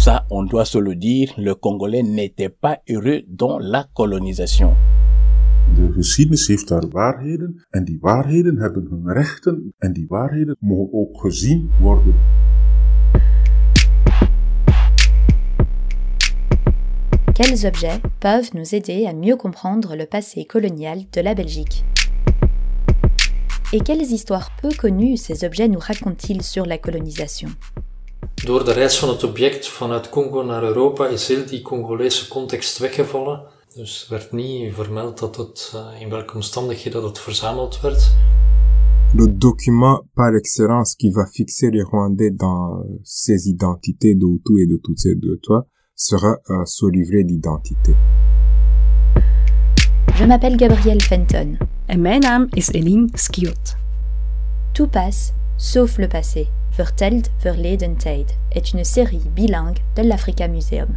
Ça, 0.00 0.24
on 0.30 0.44
doit 0.44 0.64
se 0.64 0.78
le 0.78 0.94
dire, 0.94 1.34
le 1.36 1.54
Congolais 1.54 2.02
n'était 2.02 2.48
pas 2.48 2.78
heureux 2.88 3.20
dans 3.28 3.58
la 3.58 3.86
colonisation. 3.92 4.72
De 5.76 5.92
geschiedenis 5.92 6.46
heeft 6.46 6.68
daar 6.68 6.88
waarheden 6.88 7.66
en 7.70 7.84
die 7.84 7.98
waarheden 8.00 8.58
hebben 8.58 8.86
hun 8.90 9.12
rechten 9.12 9.74
en 9.78 9.92
die 9.92 10.06
waarheden 10.08 10.56
mogen 10.60 10.92
ook 10.92 11.20
gezien 11.20 11.70
worden. 11.80 12.14
Quels 17.32 17.64
objets 17.64 18.00
peuvent 18.18 18.54
nous 18.54 18.72
aider 18.72 19.06
à 19.06 19.12
mieux 19.12 19.36
comprendre 19.36 19.96
le 19.96 20.06
passé 20.06 20.46
colonial 20.46 21.04
de 21.10 21.22
la 21.22 21.34
Belgique? 21.34 21.84
Et 23.72 23.82
quelles 23.82 24.12
histoires 24.12 24.50
peu 24.62 24.70
connues 24.76 25.18
ces 25.18 25.44
objets 25.44 25.68
nous 25.68 25.82
racontent-ils 25.82 26.42
sur 26.42 26.64
la 26.64 26.78
colonisation? 26.78 27.50
Door 28.44 28.64
de 28.64 28.72
reis 28.72 28.98
van 28.98 29.08
het 29.08 29.24
object 29.24 29.68
vanuit 29.68 30.08
Congo 30.08 30.42
naar 30.42 30.62
Europa 30.62 31.06
is 31.06 31.28
heel 31.28 31.46
die 31.46 31.62
Congolese 31.62 32.28
context 32.28 32.78
weggevallen. 32.78 33.42
Dus 33.74 34.06
werd 34.08 34.32
niet 34.32 34.74
vermeld 34.74 35.18
dat 35.18 35.36
het, 35.36 35.72
uh, 35.74 36.00
in 36.00 36.08
welke 36.08 36.34
omstandigheden 36.34 37.00
dat 37.00 37.10
het 37.10 37.18
verzameld 37.18 37.80
werd. 37.80 38.14
Le 39.14 39.36
document 39.36 40.02
par 40.14 40.34
excellence 40.34 40.96
qui 40.96 41.12
va 41.12 41.26
fixer 41.26 41.70
les 41.70 41.84
Rwandais 41.84 42.36
dans 42.36 42.86
ses 43.02 43.46
identités 43.46 44.14
de 44.18 44.26
Hutu 44.26 44.62
et 44.62 44.68
de 44.68 44.78
Tutsi 44.80 45.18
de 45.18 45.38
toi 45.40 45.66
sera 45.94 46.40
uh, 46.44 46.64
ce 46.64 46.86
livret 46.86 47.24
d'identité. 47.24 47.94
Je 50.14 50.26
m'appelle 50.26 50.56
Gabrielle 50.56 51.00
Fenton. 51.00 51.58
En 51.86 52.00
mijn 52.00 52.20
naam 52.20 52.46
is 52.50 52.68
Eline 52.68 53.08
Skiot. 53.12 53.76
Tout 54.72 54.90
passe, 54.90 55.32
sauf 55.56 55.96
le 55.96 56.06
passé. 56.06 56.59
Verteld 56.80 57.28
Verleden 57.40 57.98
Tijd 57.98 58.38
est 58.52 58.72
une 58.72 58.84
série 58.84 59.28
bilingue 59.36 59.80
de 59.96 60.00
l'Africa 60.00 60.48
Museum. 60.48 60.88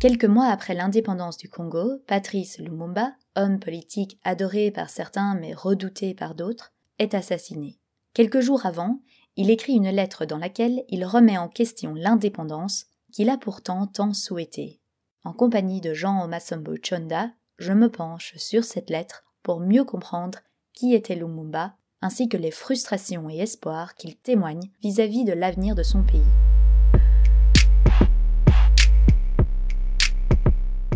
Quelques 0.00 0.24
mois 0.24 0.48
après 0.48 0.74
l'indépendance 0.74 1.36
du 1.36 1.48
Congo, 1.48 2.00
Patrice 2.08 2.58
Lumumba, 2.58 3.12
homme 3.36 3.60
politique 3.60 4.18
adoré 4.24 4.72
par 4.72 4.90
certains 4.90 5.36
mais 5.36 5.54
redouté 5.54 6.14
par 6.14 6.34
d'autres, 6.34 6.72
est 6.98 7.14
assassiné. 7.14 7.78
Quelques 8.12 8.40
jours 8.40 8.66
avant, 8.66 9.00
il 9.36 9.50
écrit 9.50 9.74
une 9.74 9.88
lettre 9.88 10.24
dans 10.24 10.38
laquelle 10.38 10.82
il 10.88 11.04
remet 11.04 11.38
en 11.38 11.48
question 11.48 11.94
l'indépendance 11.94 12.86
qu'il 13.12 13.30
a 13.30 13.38
pourtant 13.38 13.86
tant 13.86 14.12
souhaité. 14.12 14.80
En 15.22 15.32
compagnie 15.32 15.80
de 15.80 15.94
Jean 15.94 16.24
Omasombo 16.24 16.74
Chonda, 16.82 17.30
je 17.58 17.72
me 17.72 17.88
penche 17.88 18.34
sur 18.36 18.64
cette 18.64 18.90
lettre 18.90 19.22
pour 19.44 19.60
mieux 19.60 19.84
comprendre 19.84 20.40
qui 20.74 20.92
était 20.92 21.14
Lumumba 21.14 21.76
ainsi 22.00 22.28
que 22.28 22.36
les 22.36 22.50
frustrations 22.50 23.28
et 23.28 23.38
espoirs 23.38 23.94
qu'il 23.94 24.16
témoigne 24.16 24.70
vis-à-vis 24.82 25.24
de 25.24 25.32
l'avenir 25.32 25.74
de 25.74 25.82
son 25.82 26.02
pays. 26.02 26.22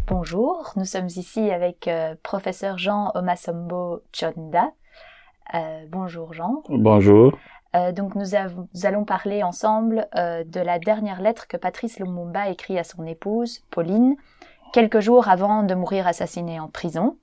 Bonjour, 0.07 0.73
nous 0.77 0.85
sommes 0.85 1.09
ici 1.09 1.51
avec 1.51 1.89
euh, 1.89 2.15
professeur 2.23 2.79
Jean 2.79 3.11
Omasombo 3.15 4.03
Chonda. 4.13 4.71
Euh, 5.55 5.85
bonjour 5.91 6.33
Jean. 6.33 6.63
Bonjour. 6.69 7.37
Euh, 7.75 7.91
donc 7.93 8.15
nous, 8.15 8.37
nous, 8.75 8.87
allons 8.87 9.05
parler 9.05 9.43
ensemble 9.43 10.07
euh, 10.15 10.45
de 10.45 10.61
la 10.61 10.79
dernière 10.79 11.21
lettre 11.21 11.49
que 11.49 11.57
Patrice 11.57 11.99
Lumumba 11.99 12.49
écrit 12.51 12.79
à 12.79 12.85
son 12.85 13.07
épouse, 13.07 13.61
Pauline, 13.71 14.17
quelques 14.73 15.01
jours 15.01 15.29
avant 15.29 15.63
de 15.63 15.75
mourir 15.75 16.07
assassiné 16.07 16.61
en 16.61 16.69
prison. 16.69 17.17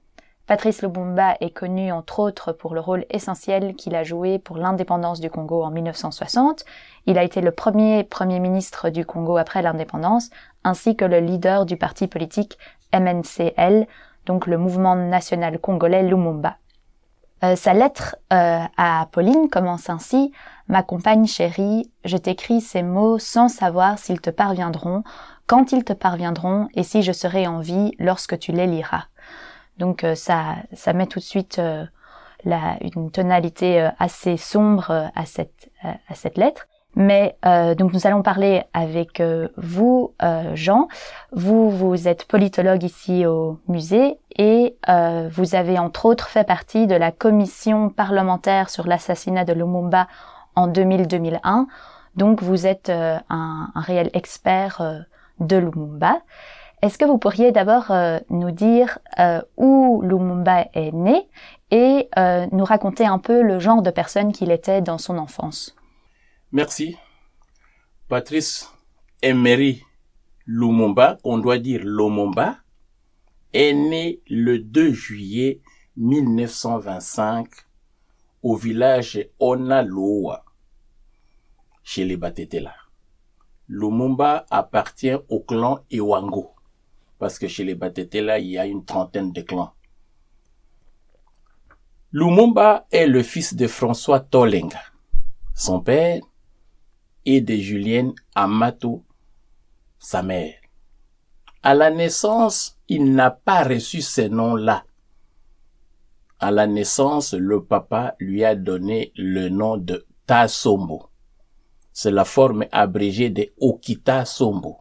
Patrice 0.49 0.81
Lumumba 0.81 1.35
est 1.41 1.51
connu 1.51 1.91
entre 1.91 2.17
autres 2.17 2.53
pour 2.53 2.73
le 2.73 2.79
rôle 2.79 3.05
essentiel 3.11 3.75
qu'il 3.75 3.93
a 3.93 4.03
joué 4.03 4.39
pour 4.39 4.57
l'indépendance 4.57 5.19
du 5.19 5.29
Congo 5.29 5.61
en 5.61 5.69
1960. 5.69 6.65
Il 7.05 7.19
a 7.19 7.23
été 7.23 7.39
le 7.39 7.51
premier 7.51 8.03
premier 8.03 8.39
ministre 8.39 8.89
du 8.89 9.05
Congo 9.05 9.37
après 9.37 9.61
l'indépendance, 9.61 10.31
ainsi 10.63 10.95
que 10.95 11.05
le 11.05 11.19
leader 11.19 11.67
du 11.67 11.77
parti 11.77 12.07
politique 12.07 12.57
MNCL, 12.91 13.85
donc 14.25 14.47
le 14.47 14.57
mouvement 14.57 14.95
national 14.95 15.59
congolais 15.59 16.01
Lumumba. 16.01 16.57
Euh, 17.43 17.55
sa 17.55 17.75
lettre 17.75 18.15
euh, 18.33 18.63
à 18.75 19.07
Pauline 19.11 19.51
commence 19.51 19.87
ainsi 19.87 20.31
Ma 20.67 20.81
compagne 20.81 21.27
chérie, 21.27 21.91
je 22.05 22.17
t'écris 22.17 22.61
ces 22.61 22.81
mots 22.81 23.19
sans 23.19 23.49
savoir 23.49 23.99
s'ils 23.99 24.19
te 24.19 24.31
parviendront, 24.31 25.03
quand 25.45 25.73
ils 25.73 25.83
te 25.83 25.93
parviendront 25.93 26.69
et 26.73 26.81
si 26.81 27.03
je 27.03 27.11
serai 27.11 27.45
en 27.45 27.59
vie 27.59 27.93
lorsque 27.99 28.39
tu 28.39 28.51
les 28.51 28.65
liras. 28.65 29.08
Donc 29.79 30.03
euh, 30.03 30.13
ça, 30.13 30.57
ça 30.73 30.93
met 30.93 31.07
tout 31.07 31.19
de 31.19 31.23
suite 31.23 31.57
euh, 31.57 31.85
la, 32.43 32.77
une 32.81 33.09
tonalité 33.09 33.81
euh, 33.81 33.89
assez 33.97 34.37
sombre 34.37 35.09
à 35.15 35.25
cette, 35.25 35.71
à 35.83 36.13
cette 36.13 36.37
lettre. 36.37 36.67
Mais 36.95 37.37
donc 37.77 37.93
nous 37.93 38.07
allons 38.07 38.23
parler 38.23 38.63
avec 38.73 39.21
vous, 39.57 40.15
Jean. 40.55 40.87
Vous, 41.31 41.69
vous 41.69 42.07
êtes 42.07 42.25
politologue 42.25 42.83
ici 42.83 43.27
au 43.27 43.59
musée 43.67 44.17
et 44.37 44.75
vous 45.31 45.55
avez 45.55 45.77
entre 45.77 46.07
autres 46.07 46.29
fait 46.29 46.43
partie 46.43 46.87
de 46.87 46.95
la 46.95 47.11
commission 47.11 47.89
parlementaire 47.89 48.71
sur 48.71 48.87
l'assassinat 48.87 49.45
de 49.45 49.53
Lumumba 49.53 50.07
en 50.55 50.67
2000-2001. 50.67 51.67
Donc 52.15 52.41
vous 52.41 52.65
êtes 52.65 52.89
un, 52.89 53.21
un, 53.29 53.81
réel 53.81 54.09
expert 54.13 55.05
de 55.39 55.57
Lumumba. 55.57 56.21
Est-ce 56.81 56.97
que 56.97 57.03
vous 57.03 57.17
pourriez 57.17 57.51
d'abord 57.51 57.91
euh, 57.91 58.19
nous 58.29 58.51
dire 58.51 58.99
euh, 59.19 59.41
où 59.57 60.01
Lumumba 60.01 60.67
est 60.73 60.93
né 60.93 61.27
et 61.71 62.07
euh, 62.17 62.47
nous 62.53 62.63
raconter 62.63 63.05
un 63.05 63.19
peu 63.19 63.41
le 63.41 63.59
genre 63.59 63.81
de 63.81 63.91
personne 63.91 64.31
qu'il 64.31 64.49
était 64.49 64.81
dans 64.81 64.97
son 64.97 65.17
enfance? 65.17 65.75
Merci. 66.53 66.95
Patrice 68.07 68.71
Emery 69.21 69.83
Lumumba, 70.45 71.17
qu'on 71.21 71.37
doit 71.37 71.59
dire 71.59 71.81
Lumumba, 71.83 72.59
est 73.51 73.73
né 73.73 74.21
le 74.29 74.59
2 74.59 74.93
juillet 74.93 75.59
1925 75.97 77.45
au 78.41 78.55
village 78.55 79.27
Onaloa, 79.39 80.45
chez 81.83 82.05
les 82.05 82.15
Batetela. 82.15 82.73
Lumumba 83.67 84.45
appartient 84.49 85.17
au 85.27 85.41
clan 85.41 85.79
Iwango 85.91 86.53
parce 87.19 87.37
que 87.37 87.47
chez 87.47 87.65
les 87.65 87.75
Batetela, 87.75 88.39
il 88.39 88.47
y 88.47 88.57
a 88.57 88.65
une 88.65 88.85
trentaine 88.85 89.31
de 89.31 89.41
clans. 89.41 89.73
Lumumba 92.11 92.87
est 92.91 93.05
le 93.05 93.21
fils 93.21 93.53
de 93.53 93.67
François 93.67 94.19
Tolenga, 94.21 94.81
son 95.53 95.81
père, 95.81 96.21
et 97.25 97.41
de 97.41 97.53
Julienne 97.55 98.13
Amato, 98.33 99.03
sa 99.99 100.23
mère. 100.23 100.55
À 101.61 101.75
la 101.75 101.91
naissance, 101.91 102.79
il 102.87 103.13
n'a 103.13 103.29
pas 103.29 103.63
reçu 103.63 104.01
ces 104.01 104.29
noms-là. 104.29 104.85
À 106.39 106.51
la 106.51 106.65
naissance, 106.65 107.33
le 107.33 107.63
papa 107.63 108.15
lui 108.17 108.45
a 108.45 108.55
donné 108.55 109.11
le 109.15 109.49
nom 109.49 109.77
de 109.77 110.07
Tasombo. 110.25 111.09
C'est 111.91 112.11
la 112.11 112.23
forme 112.23 112.65
abrégée 112.71 113.29
de 113.29 113.51
Okita 113.59 114.23
Sombo. 114.23 114.77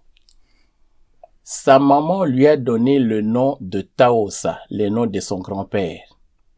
Sa 1.51 1.79
maman 1.79 2.27
lui 2.27 2.47
a 2.47 2.59
donné 2.59 2.99
le 2.99 3.23
nom 3.23 3.57
de 3.63 3.81
Taosa, 3.81 4.59
le 4.69 4.91
nom 4.91 5.07
de 5.07 5.19
son 5.19 5.39
grand-père. 5.39 6.03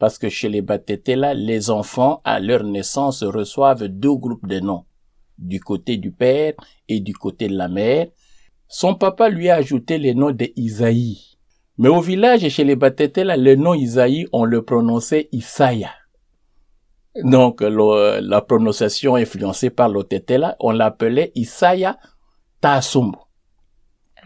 Parce 0.00 0.18
que 0.18 0.28
chez 0.28 0.48
les 0.48 0.62
Batetela, 0.62 1.32
les 1.32 1.70
enfants, 1.70 2.20
à 2.24 2.40
leur 2.40 2.64
naissance, 2.64 3.22
reçoivent 3.22 3.86
deux 3.86 4.16
groupes 4.16 4.48
de 4.48 4.58
noms. 4.58 4.86
Du 5.38 5.60
côté 5.60 5.96
du 5.96 6.10
père 6.10 6.54
et 6.88 6.98
du 6.98 7.14
côté 7.14 7.46
de 7.46 7.56
la 7.56 7.68
mère. 7.68 8.08
Son 8.66 8.96
papa 8.96 9.28
lui 9.28 9.48
a 9.48 9.54
ajouté 9.54 9.96
le 9.96 10.12
nom 10.12 10.32
de 10.32 10.48
Isaïe. 10.56 11.36
Mais 11.78 11.88
au 11.88 12.00
village, 12.00 12.48
chez 12.48 12.64
les 12.64 12.74
Batetela, 12.74 13.36
le 13.36 13.54
nom 13.54 13.74
Isaïe, 13.74 14.26
on 14.32 14.42
le 14.42 14.64
prononçait 14.64 15.28
Isaya. 15.30 15.92
Donc, 17.22 17.60
la 17.60 18.40
prononciation 18.40 19.14
influencée 19.14 19.70
par 19.70 19.88
l'Otetela, 19.88 20.56
on 20.58 20.72
l'appelait 20.72 21.30
Isaya 21.36 21.96
Tasumbo. 22.60 23.29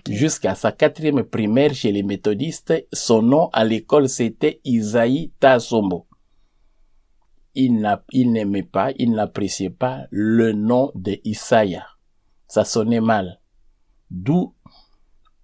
Jusqu'à 0.08 0.54
sa 0.54 0.70
quatrième 0.70 1.24
primaire 1.24 1.72
chez 1.74 1.90
les 1.90 2.02
méthodistes, 2.02 2.74
son 2.92 3.22
nom 3.22 3.48
à 3.54 3.64
l'école 3.64 4.08
c'était 4.08 4.60
Isaïe 4.64 5.32
Tasombo. 5.40 6.06
Il 7.54 7.80
n'aimait 8.32 8.64
pas, 8.64 8.90
il 8.98 9.12
n'appréciait 9.12 9.70
pas 9.70 10.06
le 10.10 10.52
nom 10.52 10.90
de 10.94 11.18
Isaya. 11.24 11.86
Ça 12.48 12.64
sonnait 12.64 13.00
mal. 13.00 13.40
D'où, 14.10 14.54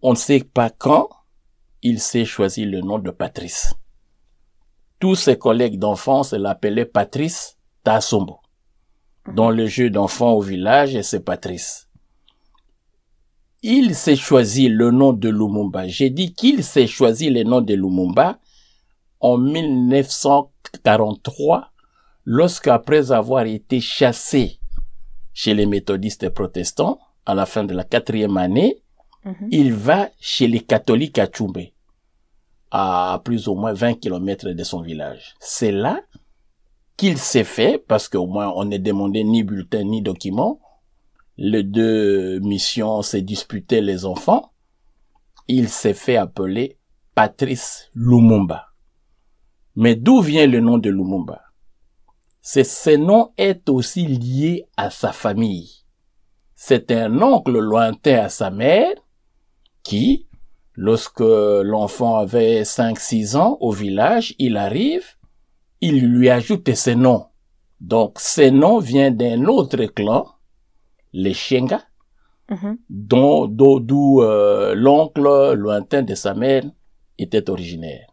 on 0.03 0.11
ne 0.11 0.17
sait 0.17 0.41
pas 0.41 0.71
quand, 0.71 1.09
il 1.83 2.01
s'est 2.01 2.25
choisi 2.27 2.65
le 2.65 2.81
nom 2.81 2.99
de 2.99 3.11
Patrice. 3.11 3.75
Tous 4.99 5.15
ses 5.15 5.39
collègues 5.39 5.79
d'enfance 5.79 6.33
l'appelaient 6.33 6.85
Patrice 6.85 7.57
Tasombo. 7.85 8.41
Dans 9.35 9.51
le 9.51 9.67
jeu 9.67 9.89
d'enfants 9.89 10.33
au 10.33 10.41
village, 10.41 11.01
c'est 11.01 11.25
Patrice 11.25 11.90
il 13.63 13.95
s'est 13.95 14.17
choisi 14.17 14.69
le 14.69 14.91
nom 14.91 15.13
de 15.13 15.29
Lumumba. 15.29 15.87
J'ai 15.87 16.09
dit 16.11 16.33
qu'il 16.33 16.65
s'est 16.65 16.87
choisi 16.87 17.29
le 17.31 17.43
nom 17.45 17.61
de 17.61 17.75
Lumumba 17.75 18.39
en 19.21 19.37
1943, 19.39 21.71
lorsqu'après 22.25 23.13
avoir 23.13 23.45
été 23.47 23.81
chassé 23.81 24.59
chez 25.33 25.55
les 25.55 25.67
méthodistes 25.67 26.29
protestants, 26.31 26.99
à 27.27 27.35
la 27.35 27.47
fin 27.47 27.65
de 27.65 27.75
la 27.75 27.85
quatrième 27.85 28.37
année, 28.37 28.83
Mhm. 29.25 29.49
il 29.51 29.75
va 29.75 30.09
chez 30.19 30.47
les 30.49 30.61
catholiques 30.61 31.19
à 31.19 31.27
Tchoumbé, 31.27 31.75
à 32.71 33.21
plus 33.23 33.49
ou 33.49 33.55
moins 33.55 33.75
20 33.75 33.93
kilomètres 33.95 34.49
de 34.49 34.65
son 34.65 34.81
village. 34.81 35.35
C'est 35.41 35.73
là 35.73 36.01
qu'il 36.97 37.19
s'est 37.19 37.45
fait, 37.45 37.77
parce 37.77 38.09
qu'au 38.09 38.27
moins 38.27 38.51
on 38.57 38.65
n'est 38.65 38.79
demandé 38.79 39.23
ni 39.23 39.43
bulletin 39.43 39.85
ni 39.85 40.01
document, 40.01 40.59
les 41.43 41.63
deux 41.63 42.39
missions 42.41 43.01
s'est 43.01 43.23
disputé 43.23 43.81
les 43.81 44.05
enfants, 44.05 44.53
il 45.49 45.71
s'est 45.71 45.95
fait 45.95 46.19
appeler 46.19 46.77
Patrice 47.15 47.91
Lumumba. 47.95 48.67
Mais 49.75 49.97
d'où 49.97 50.21
vient 50.21 50.47
le 50.47 50.61
nom 50.61 50.77
de 50.77 50.91
Lumumba? 50.91 51.41
Ce 52.43 52.95
nom 52.95 53.33
est 53.39 53.71
aussi 53.71 54.07
lié 54.07 54.69
à 54.77 54.91
sa 54.91 55.13
famille. 55.13 55.87
C'est 56.55 56.91
un 56.91 57.23
oncle 57.23 57.59
lointain 57.59 58.19
à 58.19 58.29
sa 58.29 58.51
mère 58.51 58.93
qui, 59.83 60.29
lorsque 60.75 61.21
l'enfant 61.21 62.17
avait 62.17 62.65
5-6 62.65 63.39
ans 63.39 63.57
au 63.61 63.73
village, 63.73 64.35
il 64.39 64.59
arrive, 64.59 65.07
il 65.81 66.07
lui 66.07 66.29
ajoute 66.29 66.75
ce 66.75 66.91
nom. 66.91 67.29
Donc, 67.81 68.21
ce 68.21 68.51
nom 68.51 68.79
vient 68.79 69.11
d'un 69.11 69.47
autre 69.47 69.87
clan, 69.87 70.27
les 71.13 71.35
Shenga, 71.35 71.83
Mhm. 72.51 72.79
dont 72.89 73.47
d'où 73.47 74.23
euh, 74.23 74.75
l'oncle 74.75 75.53
lointain 75.55 76.03
de 76.03 76.15
sa 76.17 76.35
mère 76.35 76.65
était 77.19 77.49
originaire. 77.49 78.09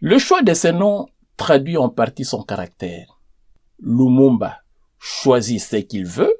Le 0.00 0.18
choix 0.18 0.42
de 0.42 0.54
ce 0.54 0.68
nom 0.68 1.06
traduit 1.36 1.76
en 1.76 1.90
partie 1.90 2.24
son 2.24 2.42
caractère. 2.42 3.20
Lumumba 3.80 4.62
choisit 4.98 5.60
ce 5.60 5.76
qu'il 5.76 6.06
veut. 6.06 6.34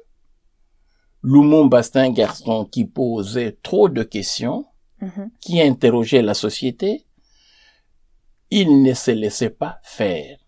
Lumumba, 1.23 1.83
c'est 1.83 1.97
un 1.97 2.09
garçon 2.11 2.65
qui 2.65 2.85
posait 2.85 3.57
trop 3.61 3.87
de 3.89 4.03
questions, 4.03 4.65
Mhm. 5.01 5.29
qui 5.41 5.61
interrogeait 5.61 6.21
la 6.23 6.33
société. 6.33 7.05
Il 8.49 8.81
ne 8.81 8.93
se 8.93 9.11
laissait 9.11 9.51
pas 9.51 9.79
faire. 9.83 10.38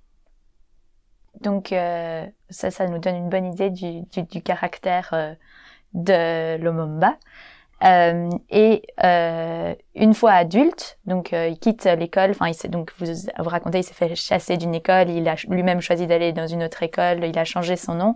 Donc 1.39 1.71
euh, 1.71 2.25
ça, 2.49 2.69
ça 2.69 2.87
nous 2.87 2.99
donne 2.99 3.15
une 3.15 3.29
bonne 3.29 3.45
idée 3.45 3.69
du, 3.69 4.01
du, 4.01 4.23
du 4.23 4.41
caractère 4.41 5.09
euh, 5.13 5.33
de 5.93 6.57
Lumumba. 6.57 7.15
Euh, 7.83 8.29
et 8.51 8.83
euh, 9.03 9.73
une 9.95 10.13
fois 10.13 10.33
adulte, 10.33 10.99
donc 11.07 11.33
euh, 11.33 11.47
il 11.47 11.57
quitte 11.57 11.85
l'école. 11.85 12.31
Enfin, 12.31 12.51
donc 12.69 12.93
vous, 12.99 13.07
vous 13.39 13.49
racontez, 13.49 13.79
il 13.79 13.83
s'est 13.83 13.95
fait 13.95 14.13
chasser 14.13 14.57
d'une 14.57 14.75
école. 14.75 15.09
Il 15.09 15.27
a 15.27 15.35
lui-même 15.47 15.81
choisi 15.81 16.05
d'aller 16.05 16.31
dans 16.31 16.45
une 16.45 16.61
autre 16.61 16.83
école. 16.83 17.23
Il 17.25 17.39
a 17.39 17.43
changé 17.43 17.75
son 17.75 17.95
nom. 17.95 18.15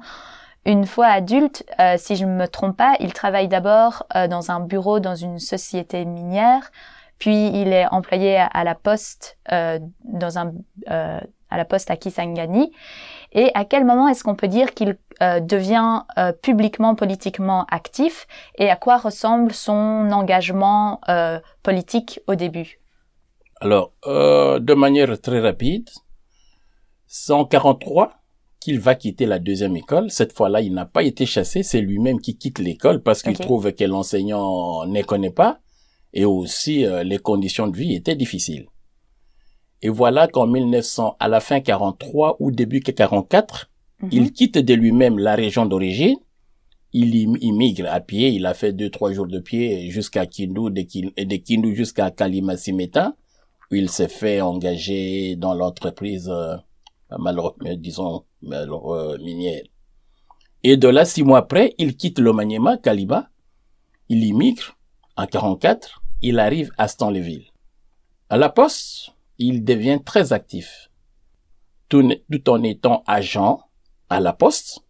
Une 0.65 0.85
fois 0.85 1.07
adulte, 1.07 1.63
euh, 1.79 1.95
si 1.97 2.15
je 2.15 2.25
ne 2.25 2.35
me 2.35 2.47
trompe 2.47 2.77
pas, 2.77 2.95
il 2.99 3.13
travaille 3.13 3.47
d'abord 3.47 4.05
dans 4.13 4.51
un 4.51 4.59
bureau 4.59 4.99
dans 4.99 5.15
une 5.15 5.39
société 5.39 6.05
minière, 6.05 6.71
puis 7.17 7.47
il 7.47 7.71
est 7.71 7.87
employé 7.87 8.37
à, 8.37 8.45
à 8.47 8.63
la 8.63 8.75
poste 8.75 9.37
dans 9.49 10.37
un 10.39 10.53
à 11.55 11.57
la 11.57 11.65
poste 11.65 11.89
à 11.89 11.95
Kisangani. 11.95 12.71
Et 13.31 13.49
à 13.53 13.65
quel 13.65 13.85
moment 13.85 14.07
est-ce 14.07 14.23
qu'on 14.23 14.35
peut 14.35 14.47
dire 14.47 14.73
qu'il 14.73 14.97
euh, 15.21 15.39
devient 15.39 16.03
euh, 16.17 16.31
publiquement 16.31 16.95
politiquement 16.95 17.65
actif? 17.71 18.27
Et 18.57 18.69
à 18.69 18.75
quoi 18.75 18.97
ressemble 18.97 19.51
son 19.53 20.09
engagement 20.11 21.01
euh, 21.09 21.39
politique 21.63 22.19
au 22.27 22.35
début? 22.35 22.79
Alors, 23.61 23.93
de 24.05 24.73
manière 24.73 25.19
très 25.19 25.39
rapide, 25.39 25.89
c'est 27.07 27.31
en 27.31 27.45
43 27.45 28.11
qu'il 28.59 28.79
va 28.79 28.95
quitter 28.95 29.25
la 29.25 29.39
deuxième 29.39 29.77
école. 29.77 30.11
Cette 30.11 30.33
fois-là, 30.33 30.59
il 30.61 30.73
n'a 30.73 30.85
pas 30.85 31.03
été 31.03 31.25
chassé, 31.25 31.63
c'est 31.63 31.79
lui-même 31.79 32.19
qui 32.19 32.37
quitte 32.37 32.59
l'école 32.59 33.01
parce 33.01 33.23
qu'il 33.23 33.37
trouve 33.39 33.71
que 33.71 33.85
l'enseignant 33.85 34.85
ne 34.85 35.01
connaît 35.03 35.31
pas 35.31 35.59
et 36.13 36.25
aussi 36.25 36.85
les 37.03 37.17
conditions 37.17 37.67
de 37.67 37.77
vie 37.77 37.95
étaient 37.95 38.15
difficiles. 38.15 38.67
Et 39.81 39.89
voilà 39.89 40.27
qu'en 40.27 40.47
1900, 40.47 41.15
à 41.19 41.27
la 41.27 41.39
fin 41.39 41.59
43 41.61 42.37
ou 42.39 42.51
début 42.51 42.79
44, 42.79 43.69
Mhm. 44.01 44.09
il 44.11 44.31
quitte 44.33 44.57
de 44.57 44.73
lui-même 44.73 45.17
la 45.19 45.35
région 45.35 45.65
d'origine. 45.65 46.17
Il 46.93 47.13
im- 47.27 47.37
immigre 47.41 47.87
à 47.91 47.99
pied. 47.99 48.29
Il 48.29 48.45
a 48.45 48.53
fait 48.53 48.73
deux, 48.73 48.89
trois 48.89 49.11
jours 49.13 49.27
de 49.27 49.39
pied 49.39 49.89
jusqu'à 49.91 50.25
Kindu, 50.25 50.71
de, 50.71 51.35
Kindu 51.37 51.75
jusqu'à 51.75 52.09
Kalimasimeta, 52.11 53.15
où 53.71 53.75
il 53.75 53.89
s'est 53.89 54.07
fait 54.07 54.41
engager 54.41 55.35
dans 55.35 55.53
l'entreprise, 55.53 56.29
euh, 56.29 56.55
euh, 57.11 57.75
disons, 57.75 58.23
malheureux, 58.41 59.17
minière. 59.21 59.63
Et 60.63 60.77
de 60.77 60.87
là, 60.87 61.05
six 61.05 61.23
mois 61.23 61.39
après, 61.39 61.73
il 61.77 61.95
quitte 61.95 62.19
le 62.19 62.31
Maniema, 62.33 62.77
Kaliba. 62.77 63.29
Il 64.09 64.23
immigre 64.23 64.75
en 65.17 65.25
44. 65.27 66.01
Il 66.21 66.39
arrive 66.39 66.71
à 66.77 66.87
Stanleyville. 66.87 67.45
À 68.29 68.37
la 68.37 68.49
poste, 68.49 69.11
il 69.37 69.63
devient 69.63 69.99
très 70.03 70.33
actif. 70.33 70.89
Tout, 71.89 72.09
tout 72.31 72.49
en 72.49 72.63
étant 72.63 73.03
agent 73.05 73.59
à 74.09 74.19
la 74.19 74.33
poste, 74.33 74.81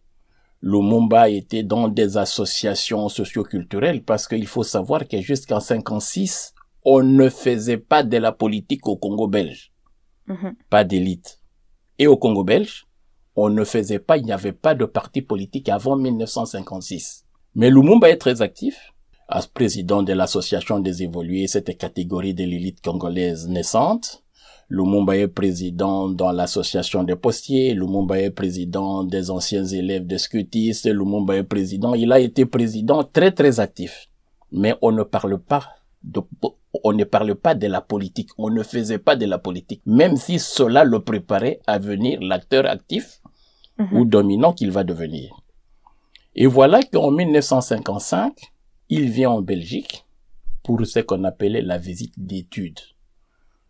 Lumumba 0.62 1.28
était 1.28 1.62
dans 1.62 1.88
des 1.88 2.16
associations 2.16 3.08
socioculturelles 3.08 4.02
parce 4.02 4.26
qu'il 4.26 4.46
faut 4.46 4.62
savoir 4.62 5.06
que 5.06 5.20
jusqu'en 5.20 5.60
56, 5.60 6.54
on 6.84 7.02
ne 7.02 7.28
faisait 7.28 7.78
pas 7.78 8.02
de 8.02 8.16
la 8.16 8.32
politique 8.32 8.86
au 8.86 8.96
Congo 8.96 9.28
belge. 9.28 9.72
Mhm. 10.26 10.56
Pas 10.70 10.84
d'élite. 10.84 11.40
Et 11.98 12.06
au 12.06 12.16
Congo 12.16 12.42
belge, 12.42 12.86
on 13.36 13.50
ne 13.50 13.64
faisait 13.64 13.98
pas, 13.98 14.16
il 14.16 14.24
n'y 14.24 14.32
avait 14.32 14.52
pas 14.52 14.74
de 14.74 14.86
parti 14.86 15.22
politique 15.22 15.68
avant 15.68 15.96
1956. 15.96 17.26
Mais 17.54 17.70
Lumumba 17.70 18.10
est 18.10 18.16
très 18.18 18.42
actif. 18.42 18.92
As 19.28 19.46
président 19.46 20.02
de 20.02 20.12
l'association 20.12 20.78
des 20.78 21.02
évolués, 21.02 21.46
cette 21.48 21.76
catégorie 21.76 22.34
de 22.34 22.44
l'élite 22.44 22.80
congolaise 22.80 23.48
naissante. 23.48 24.24
Lumumba 24.68 25.16
est 25.16 25.28
président 25.28 26.08
dans 26.08 26.32
l'association 26.32 27.04
des 27.04 27.14
postiers, 27.16 27.74
Lumumba 27.74 28.18
est 28.20 28.30
président 28.30 29.04
des 29.04 29.30
anciens 29.30 29.64
élèves 29.64 30.06
de 30.06 30.16
scutistes, 30.16 30.86
Lumumba 30.86 31.36
est 31.36 31.44
président, 31.44 31.94
il 31.94 32.10
a 32.12 32.18
été 32.18 32.46
président 32.46 33.04
très 33.04 33.30
très 33.30 33.60
actif. 33.60 34.08
Mais 34.50 34.74
on 34.82 34.92
ne 34.92 35.02
parle 35.04 35.38
pas 35.38 35.62
de, 36.02 36.20
on 36.84 36.92
ne 36.92 37.04
parle 37.04 37.34
pas 37.36 37.54
de 37.54 37.66
la 37.68 37.80
politique, 37.80 38.30
on 38.38 38.50
ne 38.50 38.62
faisait 38.62 38.98
pas 38.98 39.16
de 39.16 39.26
la 39.26 39.38
politique, 39.38 39.82
même 39.86 40.16
si 40.16 40.38
cela 40.38 40.84
le 40.84 41.00
préparait 41.00 41.60
à 41.66 41.78
venir 41.78 42.20
l'acteur 42.20 42.66
actif 42.66 43.20
Mhm. 43.78 43.98
ou 43.98 44.04
dominant 44.04 44.52
qu'il 44.52 44.70
va 44.70 44.84
devenir. 44.84 45.36
Et 46.34 46.46
voilà 46.46 46.82
qu'en 46.82 47.10
1955, 47.10 48.32
il 48.88 49.10
vient 49.10 49.30
en 49.30 49.42
Belgique 49.42 50.04
pour 50.62 50.84
ce 50.86 51.00
qu'on 51.00 51.24
appelait 51.24 51.62
la 51.62 51.78
visite 51.78 52.14
d'études. 52.16 52.80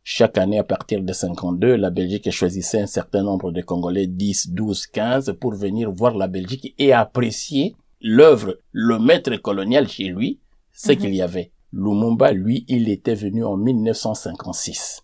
Chaque 0.08 0.38
année, 0.38 0.60
à 0.60 0.62
partir 0.62 1.02
de 1.02 1.12
52, 1.12 1.74
la 1.74 1.90
Belgique 1.90 2.30
choisissait 2.30 2.80
un 2.80 2.86
certain 2.86 3.24
nombre 3.24 3.50
de 3.50 3.60
Congolais, 3.60 4.06
10, 4.06 4.50
12, 4.50 4.86
15, 4.86 5.34
pour 5.40 5.52
venir 5.54 5.90
voir 5.90 6.16
la 6.16 6.28
Belgique 6.28 6.76
et 6.78 6.92
apprécier 6.92 7.74
l'œuvre, 8.00 8.56
le 8.70 9.00
maître 9.00 9.34
colonial 9.38 9.88
chez 9.88 10.04
lui, 10.04 10.38
ce 10.72 10.92
Mhm. 10.92 10.98
qu'il 10.98 11.14
y 11.16 11.22
avait. 11.22 11.50
Lumumba, 11.72 12.30
lui, 12.30 12.64
il 12.68 12.88
était 12.88 13.16
venu 13.16 13.44
en 13.44 13.56
1956. 13.56 15.02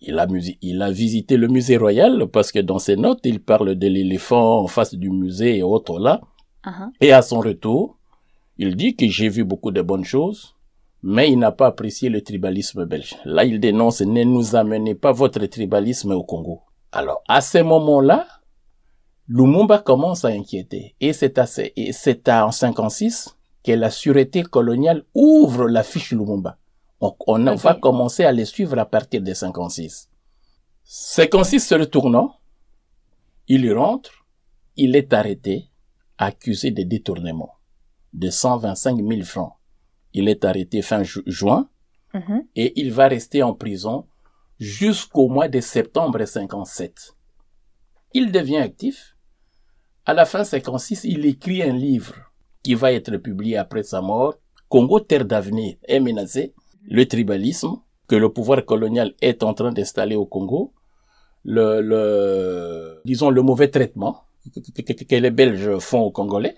Il 0.00 0.20
a, 0.20 0.28
il 0.62 0.80
a 0.80 0.92
visité 0.92 1.36
le 1.36 1.48
musée 1.48 1.76
royal 1.76 2.28
parce 2.28 2.52
que 2.52 2.60
dans 2.60 2.78
ses 2.78 2.94
notes, 2.94 3.18
il 3.24 3.40
parle 3.40 3.74
de 3.74 3.88
l'éléphant 3.88 4.60
en 4.60 4.68
face 4.68 4.94
du 4.94 5.10
musée 5.10 5.56
et 5.56 5.64
autres 5.64 5.98
là. 5.98 6.20
Mhm. 6.64 6.92
Et 7.00 7.10
à 7.12 7.20
son 7.22 7.40
retour, 7.40 7.98
il 8.58 8.76
dit 8.76 8.94
que 8.94 9.08
j'ai 9.08 9.28
vu 9.28 9.42
beaucoup 9.42 9.72
de 9.72 9.82
bonnes 9.82 10.04
choses, 10.04 10.54
mais 11.02 11.30
il 11.30 11.38
n'a 11.38 11.52
pas 11.52 11.66
apprécié 11.68 12.08
le 12.08 12.22
tribalisme 12.22 12.84
belge. 12.84 13.16
Là, 13.24 13.44
il 13.44 13.58
dénonce, 13.60 14.00
ne 14.02 14.24
nous 14.24 14.54
amenez 14.56 14.94
pas 14.94 15.12
votre 15.12 15.44
tribalisme 15.46 16.12
au 16.12 16.22
Congo. 16.24 16.62
Alors, 16.92 17.22
à 17.28 17.40
ce 17.40 17.58
moment-là, 17.58 18.26
Lumumba 19.28 19.78
commence 19.78 20.24
à 20.24 20.28
inquiéter. 20.28 20.94
Et 21.00 21.12
c'est 21.12 21.38
à, 21.38 21.46
ce- 21.46 21.70
et 21.76 21.92
c'est 21.92 22.28
à- 22.28 22.46
en 22.46 22.50
56 22.50 23.36
que 23.64 23.72
la 23.72 23.90
sûreté 23.90 24.42
coloniale 24.42 25.04
ouvre 25.14 25.68
la 25.68 25.82
fiche 25.82 26.10
Lumumba. 26.12 26.58
On, 27.00 27.10
va 27.56 27.74
commencer 27.80 28.24
à 28.24 28.32
les 28.32 28.44
suivre 28.44 28.78
à 28.78 28.84
partir 28.84 29.22
de 29.22 29.32
56. 29.32 30.08
56 30.84 31.60
se 31.60 31.74
retournant, 31.74 32.34
il 33.48 33.72
rentre, 33.72 34.26
il 34.76 34.96
est 34.96 35.12
arrêté, 35.12 35.70
accusé 36.18 36.70
de 36.72 36.82
détournement 36.82 37.54
de 38.12 38.28
125 38.28 38.96
000 38.98 39.22
francs. 39.22 39.52
Il 40.14 40.28
est 40.28 40.44
arrêté 40.44 40.82
fin 40.82 41.02
ju- 41.02 41.22
juin 41.26 41.68
Mhm. 42.14 42.44
et 42.56 42.80
il 42.80 42.92
va 42.92 43.06
rester 43.08 43.42
en 43.42 43.54
prison 43.54 44.06
jusqu'au 44.58 45.28
mois 45.28 45.48
de 45.48 45.60
septembre 45.60 46.24
57. 46.24 47.14
Il 48.12 48.32
devient 48.32 48.56
actif. 48.58 49.16
À 50.04 50.12
la 50.14 50.24
fin 50.24 50.42
56, 50.44 51.04
il 51.04 51.24
écrit 51.26 51.62
un 51.62 51.72
livre 51.72 52.14
qui 52.62 52.74
va 52.74 52.92
être 52.92 53.16
publié 53.18 53.56
après 53.56 53.84
sa 53.84 54.00
mort. 54.00 54.34
Congo, 54.68 55.00
terre 55.00 55.24
d'avenir, 55.24 55.76
est 55.86 56.00
menacé. 56.00 56.52
Le 56.88 57.06
tribalisme 57.06 57.76
que 58.08 58.16
le 58.16 58.32
pouvoir 58.32 58.64
colonial 58.64 59.14
est 59.20 59.42
en 59.44 59.54
train 59.54 59.72
d'installer 59.72 60.16
au 60.16 60.26
Congo. 60.26 60.72
Le, 61.44 61.80
le, 61.80 63.00
disons, 63.04 63.30
le 63.30 63.42
mauvais 63.42 63.68
traitement 63.68 64.24
que, 64.54 64.60
que- 64.60 64.92
que- 64.92 65.04
que 65.04 65.14
les 65.16 65.30
Belges 65.30 65.78
font 65.78 66.00
aux 66.00 66.10
Congolais. 66.10 66.56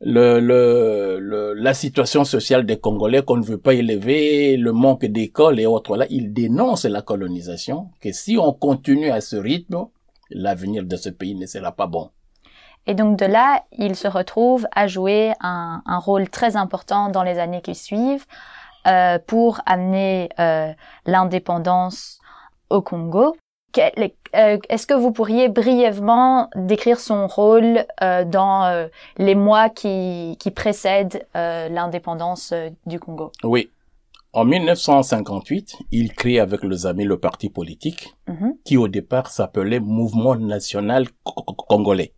Le, 0.00 0.40
le, 0.40 1.18
le, 1.20 1.54
la 1.54 1.74
situation 1.74 2.24
sociale 2.24 2.66
des 2.66 2.78
Congolais 2.78 3.22
qu'on 3.22 3.36
ne 3.36 3.44
veut 3.44 3.58
pas 3.58 3.74
élever, 3.74 4.56
le 4.56 4.72
manque 4.72 5.06
d'écoles 5.06 5.58
et 5.58 5.66
autres. 5.66 5.96
Là, 5.96 6.06
il 6.10 6.32
dénonce 6.32 6.84
la 6.84 7.02
colonisation, 7.02 7.88
que 8.00 8.12
si 8.12 8.36
on 8.38 8.52
continue 8.52 9.10
à 9.10 9.20
ce 9.20 9.36
rythme, 9.36 9.86
l'avenir 10.30 10.84
de 10.84 10.96
ce 10.96 11.08
pays 11.08 11.34
ne 11.34 11.46
sera 11.46 11.72
pas 11.72 11.86
bon. 11.86 12.10
Et 12.86 12.94
donc 12.94 13.18
de 13.18 13.26
là, 13.26 13.64
il 13.72 13.96
se 13.96 14.06
retrouve 14.06 14.66
à 14.72 14.86
jouer 14.86 15.32
un, 15.40 15.82
un 15.86 15.98
rôle 15.98 16.28
très 16.28 16.56
important 16.56 17.08
dans 17.08 17.24
les 17.24 17.38
années 17.38 17.62
qui 17.62 17.74
suivent 17.74 18.26
euh, 18.86 19.18
pour 19.26 19.60
amener 19.66 20.28
euh, 20.38 20.72
l'indépendance 21.04 22.20
au 22.70 22.82
Congo. 22.82 23.36
Euh, 23.78 24.58
est-ce 24.68 24.86
que 24.86 24.94
vous 24.94 25.12
pourriez 25.12 25.48
brièvement 25.48 26.48
décrire 26.56 26.98
son 26.98 27.26
rôle 27.26 27.84
euh, 28.02 28.24
dans 28.24 28.64
euh, 28.64 28.86
les 29.18 29.34
mois 29.34 29.68
qui, 29.68 30.36
qui 30.38 30.50
précèdent 30.50 31.26
l'indépendance 31.34 32.54
du 32.86 32.98
Congo? 32.98 33.32
Oui. 33.44 33.70
En 34.32 34.44
1958, 34.44 35.76
il 35.92 36.12
crée 36.12 36.38
avec 36.40 36.62
les 36.62 36.84
amis 36.86 37.04
le 37.04 37.18
parti 37.18 37.48
politique 37.48 38.14
Mhm. 38.28 38.54
qui 38.64 38.76
au 38.76 38.88
départ 38.88 39.28
s'appelait 39.30 39.80
Mouvement 39.80 40.36
National 40.36 41.06
Co- 41.24 41.42
Co- 41.42 41.54
Congolais. 41.54 42.12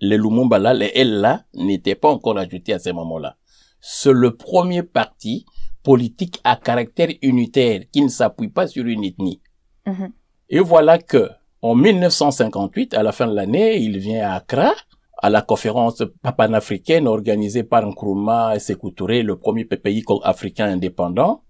Les 0.00 0.16
Lumumba 0.16 0.58
là, 0.58 0.72
les 0.72 0.90
L 0.94 1.20
là, 1.20 1.42
n'étaient 1.54 1.94
pas 1.94 2.10
encore 2.10 2.38
ajoutés 2.38 2.72
à 2.72 2.78
ce 2.78 2.90
moment-là. 2.90 3.36
C'est 3.80 4.12
le 4.12 4.34
premier 4.36 4.82
parti 4.82 5.44
politique 5.82 6.40
à 6.44 6.56
caractère 6.56 7.08
unitaire 7.22 7.82
qui 7.92 8.02
ne 8.02 8.08
s'appuie 8.08 8.48
pas 8.48 8.66
sur 8.66 8.86
une 8.86 9.04
ethnie. 9.04 9.40
Mhm. 9.86 10.12
Et 10.54 10.60
voilà 10.60 10.98
que, 10.98 11.30
en 11.62 11.74
1958, 11.74 12.92
à 12.94 13.02
la 13.02 13.12
fin 13.12 13.26
de 13.26 13.34
l'année, 13.34 13.78
il 13.78 13.98
vient 13.98 14.28
à 14.30 14.34
Accra, 14.34 14.72
à 15.16 15.30
la 15.30 15.40
conférence 15.40 16.02
panafricaine 16.36 17.06
organisée 17.06 17.62
par 17.62 17.86
Nkrumah 17.86 18.56
et 18.56 18.58
Sékou 18.58 18.90
Touré, 18.90 19.22
le 19.22 19.36
premier 19.36 19.64
pays 19.64 20.04
africain 20.24 20.66
indépendant. 20.66 21.42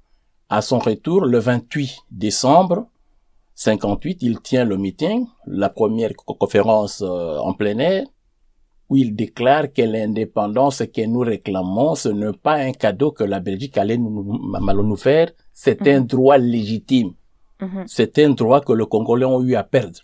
À 0.48 0.62
son 0.62 0.78
retour, 0.78 1.24
le 1.24 1.38
28 1.38 1.96
décembre 2.12 2.86
58, 3.56 4.18
il 4.22 4.40
tient 4.40 4.64
le 4.64 4.76
meeting, 4.76 5.26
la 5.46 5.68
première 5.68 6.12
co- 6.14 6.34
conférence 6.34 7.02
euh, 7.04 7.38
en 7.38 7.54
plein 7.54 7.78
air, 7.78 8.04
où 8.88 8.96
il 8.96 9.16
déclare 9.16 9.72
que 9.72 9.82
l'indépendance 9.82 10.82
que 10.94 11.04
nous 11.06 11.20
réclamons, 11.20 11.94
ce 11.96 12.08
n'est 12.10 12.32
pas 12.32 12.56
un 12.56 12.72
cadeau 12.72 13.10
que 13.10 13.24
la 13.24 13.40
Belgique 13.40 13.78
allait 13.78 13.98
nous, 13.98 14.10
nous, 14.10 14.82
nous 14.82 14.96
faire, 14.96 15.30
c'est 15.52 15.86
un 15.88 16.02
droit 16.02 16.38
légitime. 16.38 17.12
Mhm. 17.62 17.84
C'est 17.86 18.18
un 18.18 18.30
droit 18.30 18.60
que 18.60 18.72
les 18.72 18.86
Congolais 18.86 19.24
ont 19.24 19.40
eu 19.42 19.54
à 19.54 19.62
perdre. 19.62 20.00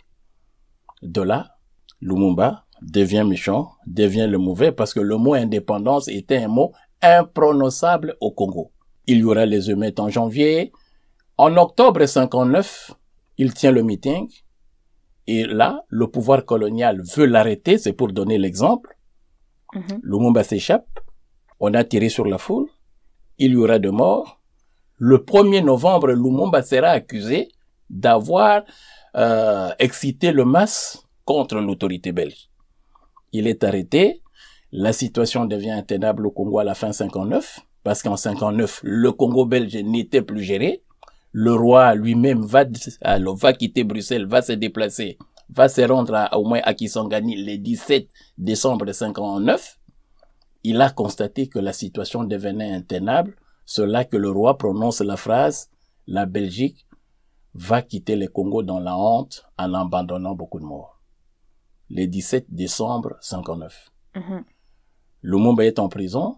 De 1.03 1.23
là, 1.23 1.57
Lumumba 2.01 2.65
devient 2.83 3.25
méchant, 3.27 3.73
devient 3.87 4.29
le 4.31 4.39
mauvais, 4.39 4.71
parce 4.71 4.95
que 4.95 5.01
le 5.01 5.17
mot 5.17 5.35
indépendance 5.35 6.07
était 6.09 6.37
un 6.37 6.49
mot 6.49 6.73
imprononçable 7.03 8.17
au 8.21 8.31
Congo. 8.31 8.71
Il 9.07 9.19
y 9.19 9.25
aura 9.25 9.45
les 9.45 9.71
émeutes 9.71 9.99
en 9.99 10.09
janvier. 10.09 10.73
En 11.37 11.57
octobre 11.57 12.05
59, 12.07 12.93
il 13.39 13.55
tient 13.55 13.73
le 13.73 13.83
meeting. 13.83 14.29
Et 15.27 15.45
là, 15.45 15.85
le 15.89 16.07
pouvoir 16.07 16.45
colonial 16.45 17.03
veut 17.17 17.27
l'arrêter, 17.27 17.77
c'est 17.79 17.93
pour 17.93 18.13
donner 18.13 18.39
l'exemple. 18.39 18.97
Mhm. 19.75 20.01
Lumumba 20.03 20.45
s'échappe. 20.45 20.89
On 21.61 21.75
a 21.75 21.83
tiré 21.83 22.09
sur 22.09 22.25
la 22.25 22.39
foule. 22.39 22.69
Il 23.39 23.53
y 23.53 23.57
aura 23.57 23.79
de 23.81 23.91
morts. 23.91 24.38
Le 24.99 25.19
1er 25.19 25.63
novembre, 25.63 26.09
Lumumba 26.09 26.63
sera 26.63 26.89
accusé 26.89 27.49
d'avoir 27.89 28.63
euh, 29.17 29.71
excité 29.79 30.33
le 30.33 30.45
masse 30.45 31.03
contre 31.25 31.57
l'autorité 31.57 32.13
belge. 32.13 32.49
Il 33.33 33.47
est 33.47 33.63
arrêté. 33.63 34.23
La 34.73 34.93
situation 34.93 35.45
devient 35.45 35.71
intenable 35.71 36.27
au 36.27 36.31
Congo 36.31 36.59
à 36.59 36.65
la 36.65 36.75
fin 36.75 36.93
59, 36.93 37.61
parce 37.85 38.03
qu'en 38.03 38.17
59, 38.17 38.81
le 38.83 39.13
Congo 39.13 39.47
belge 39.47 39.77
n'était 39.77 40.23
plus 40.23 40.43
géré. 40.43 40.83
Le 41.33 41.55
roi 41.55 41.95
lui-même 41.95 42.45
va, 42.45 42.65
alors, 43.03 43.37
va 43.37 43.53
quitter 43.53 43.85
Bruxelles, 43.85 44.27
va 44.27 44.43
se 44.43 44.53
déplacer, 44.53 45.17
va 45.49 45.69
se 45.69 45.81
rendre 45.83 46.15
à, 46.15 46.37
au 46.39 46.45
moins 46.45 46.61
à 46.65 46.75
Kisangani 46.75 47.37
le 47.45 47.57
17 47.57 48.09
décembre 48.37 48.91
59. 48.91 49.79
Il 50.65 50.81
a 50.81 50.91
constaté 50.91 51.47
que 51.47 51.59
la 51.59 51.73
situation 51.73 52.25
devenait 52.25 52.73
intenable. 52.73 53.37
C'est 53.71 53.87
là 53.87 54.07
que 54.07 54.17
le 54.17 54.31
roi 54.31 54.57
prononce 54.57 55.03
la 55.03 55.19
phrase 55.19 55.69
La 56.07 56.25
Belgique 56.25 56.87
va 57.53 57.83
quitter 57.83 58.17
le 58.17 58.27
Congo 58.29 58.63
dans 58.63 58.81
la 58.81 58.97
honte 58.97 59.45
en 59.59 59.75
abandonnant 59.75 60.35
beaucoup 60.35 60.59
de 60.59 60.65
morts. 60.65 60.99
Le 61.91 62.07
17 62.07 62.47
décembre 62.49 63.17
59. 63.21 63.91
Mhm. 64.17 64.45
Lumumba 65.23 65.67
est 65.67 65.79
en 65.79 65.91
prison. 65.91 66.37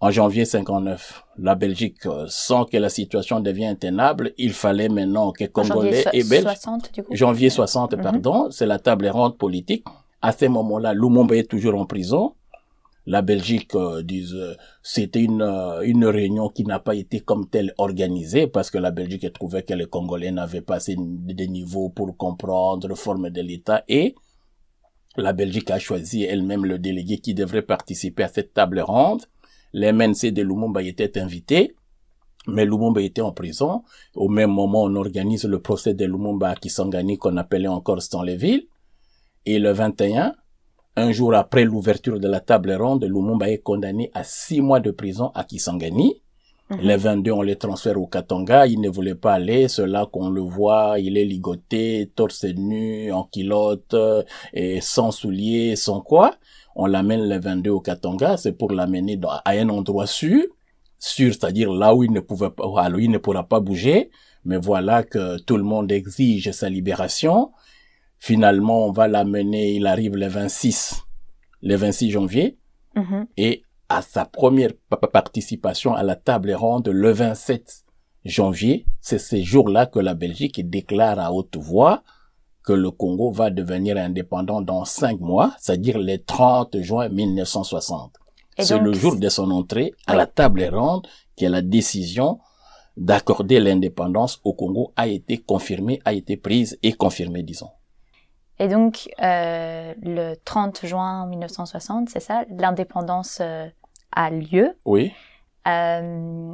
En 0.00 0.10
janvier 0.10 0.44
59, 0.44 1.24
la 1.38 1.54
Belgique 1.54 2.04
euh, 2.04 2.26
sent 2.28 2.64
que 2.70 2.76
la 2.76 2.90
situation 2.90 3.40
devient 3.40 3.68
intenable. 3.68 4.34
Il 4.36 4.52
fallait 4.52 4.90
maintenant 4.90 5.32
que 5.32 5.44
Congolais 5.46 6.04
et 6.12 6.22
Belges 6.22 6.42
60 6.42 6.92
du 6.92 7.02
coup 7.02 7.14
janvier 7.16 7.48
60, 7.48 7.94
Mhm. 7.94 8.02
pardon, 8.02 8.50
c'est 8.50 8.66
la 8.66 8.78
table 8.78 9.08
ronde 9.08 9.38
politique. 9.38 9.86
À 10.20 10.32
ce 10.32 10.44
moment-là, 10.44 10.92
Lumumba 10.92 11.34
est 11.34 11.48
toujours 11.48 11.76
en 11.80 11.86
prison. 11.86 12.34
La 13.04 13.20
Belgique, 13.20 13.74
euh, 13.74 14.02
disent, 14.02 14.34
euh, 14.34 14.54
c'était 14.82 15.22
une, 15.22 15.42
euh, 15.42 15.82
une 15.82 16.04
réunion 16.04 16.48
qui 16.48 16.64
n'a 16.64 16.78
pas 16.78 16.94
été 16.94 17.20
comme 17.20 17.48
telle 17.48 17.74
organisée 17.78 18.46
parce 18.46 18.70
que 18.70 18.78
la 18.78 18.92
Belgique 18.92 19.32
trouvait 19.32 19.64
que 19.64 19.74
les 19.74 19.86
Congolais 19.86 20.30
n'avaient 20.30 20.60
pas 20.60 20.76
assez 20.76 20.94
de 20.96 21.44
niveau 21.44 21.88
pour 21.88 22.16
comprendre 22.16 22.86
la 22.86 22.94
forme 22.94 23.30
de 23.30 23.40
l'État 23.40 23.82
et 23.88 24.14
la 25.16 25.32
Belgique 25.32 25.70
a 25.70 25.78
choisi 25.78 26.22
elle-même 26.22 26.64
le 26.64 26.78
délégué 26.78 27.18
qui 27.18 27.34
devrait 27.34 27.62
participer 27.62 28.22
à 28.22 28.28
cette 28.28 28.54
table 28.54 28.80
ronde. 28.80 29.22
Les 29.72 29.92
MNC 29.92 30.32
de 30.32 30.42
Lumumba 30.42 30.82
étaient 30.82 31.18
invités. 31.18 31.76
Mais 32.48 32.64
Lumumba 32.64 33.02
était 33.02 33.20
en 33.20 33.32
prison. 33.32 33.82
Au 34.14 34.28
même 34.28 34.50
moment, 34.50 34.82
on 34.82 34.96
organise 34.96 35.44
le 35.44 35.60
procès 35.60 35.94
de 35.94 36.04
Lumumba 36.06 36.50
à 36.50 36.54
Kisangani 36.54 37.18
qu'on 37.18 37.36
appelait 37.36 37.68
encore 37.68 38.00
Stanleyville. 38.00 38.66
Et 39.44 39.58
le 39.58 39.72
21, 39.72 40.34
un 40.96 41.12
jour 41.12 41.34
après 41.34 41.64
l'ouverture 41.64 42.20
de 42.20 42.28
la 42.28 42.40
table 42.40 42.72
ronde, 42.72 43.04
Lumumba 43.04 43.50
est 43.50 43.58
condamné 43.58 44.10
à 44.14 44.24
six 44.24 44.60
mois 44.60 44.80
de 44.80 44.90
prison 44.90 45.30
à 45.34 45.44
Kisangani. 45.44 46.22
Mhm. 46.70 46.78
Le 46.82 46.96
22, 46.96 47.32
on 47.32 47.42
le 47.42 47.56
transfère 47.56 48.00
au 48.00 48.06
Katanga. 48.06 48.66
Il 48.66 48.80
ne 48.80 48.88
voulait 48.88 49.14
pas 49.14 49.34
aller. 49.34 49.68
C'est 49.68 49.86
là 49.86 50.06
qu'on 50.10 50.30
le 50.30 50.42
voit. 50.42 50.98
Il 50.98 51.16
est 51.16 51.24
ligoté, 51.24 52.10
torse 52.14 52.44
nu, 52.44 53.12
en 53.12 53.24
culotte, 53.24 53.94
euh, 53.94 54.22
et 54.52 54.80
sans 54.80 55.10
souliers, 55.10 55.76
sans 55.76 56.00
quoi. 56.00 56.34
On 56.76 56.86
l'amène 56.86 57.28
le 57.28 57.38
22 57.40 57.70
au 57.70 57.80
Katanga. 57.80 58.36
C'est 58.36 58.52
pour 58.52 58.72
l'amener 58.72 59.18
à 59.44 59.50
un 59.52 59.68
endroit 59.68 60.06
sûr. 60.06 60.44
Sûr, 60.98 61.32
c'est-à-dire 61.32 61.72
là 61.72 61.94
où 61.94 62.04
il 62.04 62.12
ne 62.12 62.20
pouvait 62.20 62.50
pas, 62.50 62.64
alors 62.78 63.00
il 63.00 63.10
ne 63.10 63.18
pourra 63.18 63.42
pas 63.42 63.60
bouger. 63.60 64.10
Mais 64.44 64.56
voilà 64.56 65.02
que 65.02 65.38
tout 65.40 65.56
le 65.56 65.62
monde 65.64 65.90
exige 65.90 66.50
sa 66.52 66.68
libération. 66.68 67.50
Finalement, 68.26 68.86
on 68.86 68.92
va 68.92 69.08
l'amener, 69.08 69.72
il 69.72 69.84
arrive 69.84 70.14
le 70.14 70.28
26, 70.28 71.02
le 71.60 71.74
26 71.74 72.10
janvier 72.12 72.56
Mhm. 72.94 73.26
et 73.36 73.64
à 73.88 74.00
sa 74.00 74.24
première 74.24 74.70
pa- 74.88 74.96
pa- 74.96 75.08
participation 75.08 75.92
à 75.96 76.04
la 76.04 76.14
table 76.14 76.52
ronde 76.54 76.86
le 76.86 77.10
27 77.10 77.82
janvier, 78.24 78.86
c'est 79.00 79.18
ces 79.18 79.42
jours-là 79.42 79.86
que 79.86 79.98
la 79.98 80.14
Belgique 80.14 80.60
déclare 80.70 81.18
à 81.18 81.32
haute 81.32 81.56
voix 81.56 82.04
que 82.62 82.72
le 82.72 82.92
Congo 82.92 83.32
va 83.32 83.50
devenir 83.50 83.96
indépendant 83.96 84.60
dans 84.62 84.84
cinq 84.84 85.18
mois, 85.18 85.52
c'est-à-dire 85.58 85.98
le 85.98 86.16
30 86.18 86.80
juin 86.80 87.08
1960. 87.08 88.12
Et 88.56 88.62
C'est 88.62 88.78
le 88.78 88.92
jour 88.92 89.16
de 89.16 89.28
son 89.30 89.50
entrée 89.50 89.94
à 90.06 90.14
la 90.14 90.26
table 90.26 90.62
ronde 90.72 91.08
que 91.36 91.46
la 91.46 91.60
décision 91.60 92.38
d'accorder 92.96 93.58
l'indépendance 93.58 94.40
au 94.44 94.52
Congo 94.52 94.92
a 94.94 95.08
été 95.08 95.38
confirmée, 95.38 96.00
a 96.04 96.12
été 96.12 96.36
prise 96.36 96.78
et 96.84 96.92
confirmée, 96.92 97.42
disons. 97.42 97.70
Et 98.58 98.68
donc, 98.68 99.08
euh, 99.22 99.94
le 100.02 100.34
30 100.44 100.86
juin 100.86 101.26
1960, 101.26 102.08
c'est 102.10 102.20
ça, 102.20 102.44
l'indépendance 102.50 103.38
euh, 103.40 103.66
a 104.12 104.30
lieu. 104.30 104.76
Oui, 104.84 105.12
Euh, 105.68 106.52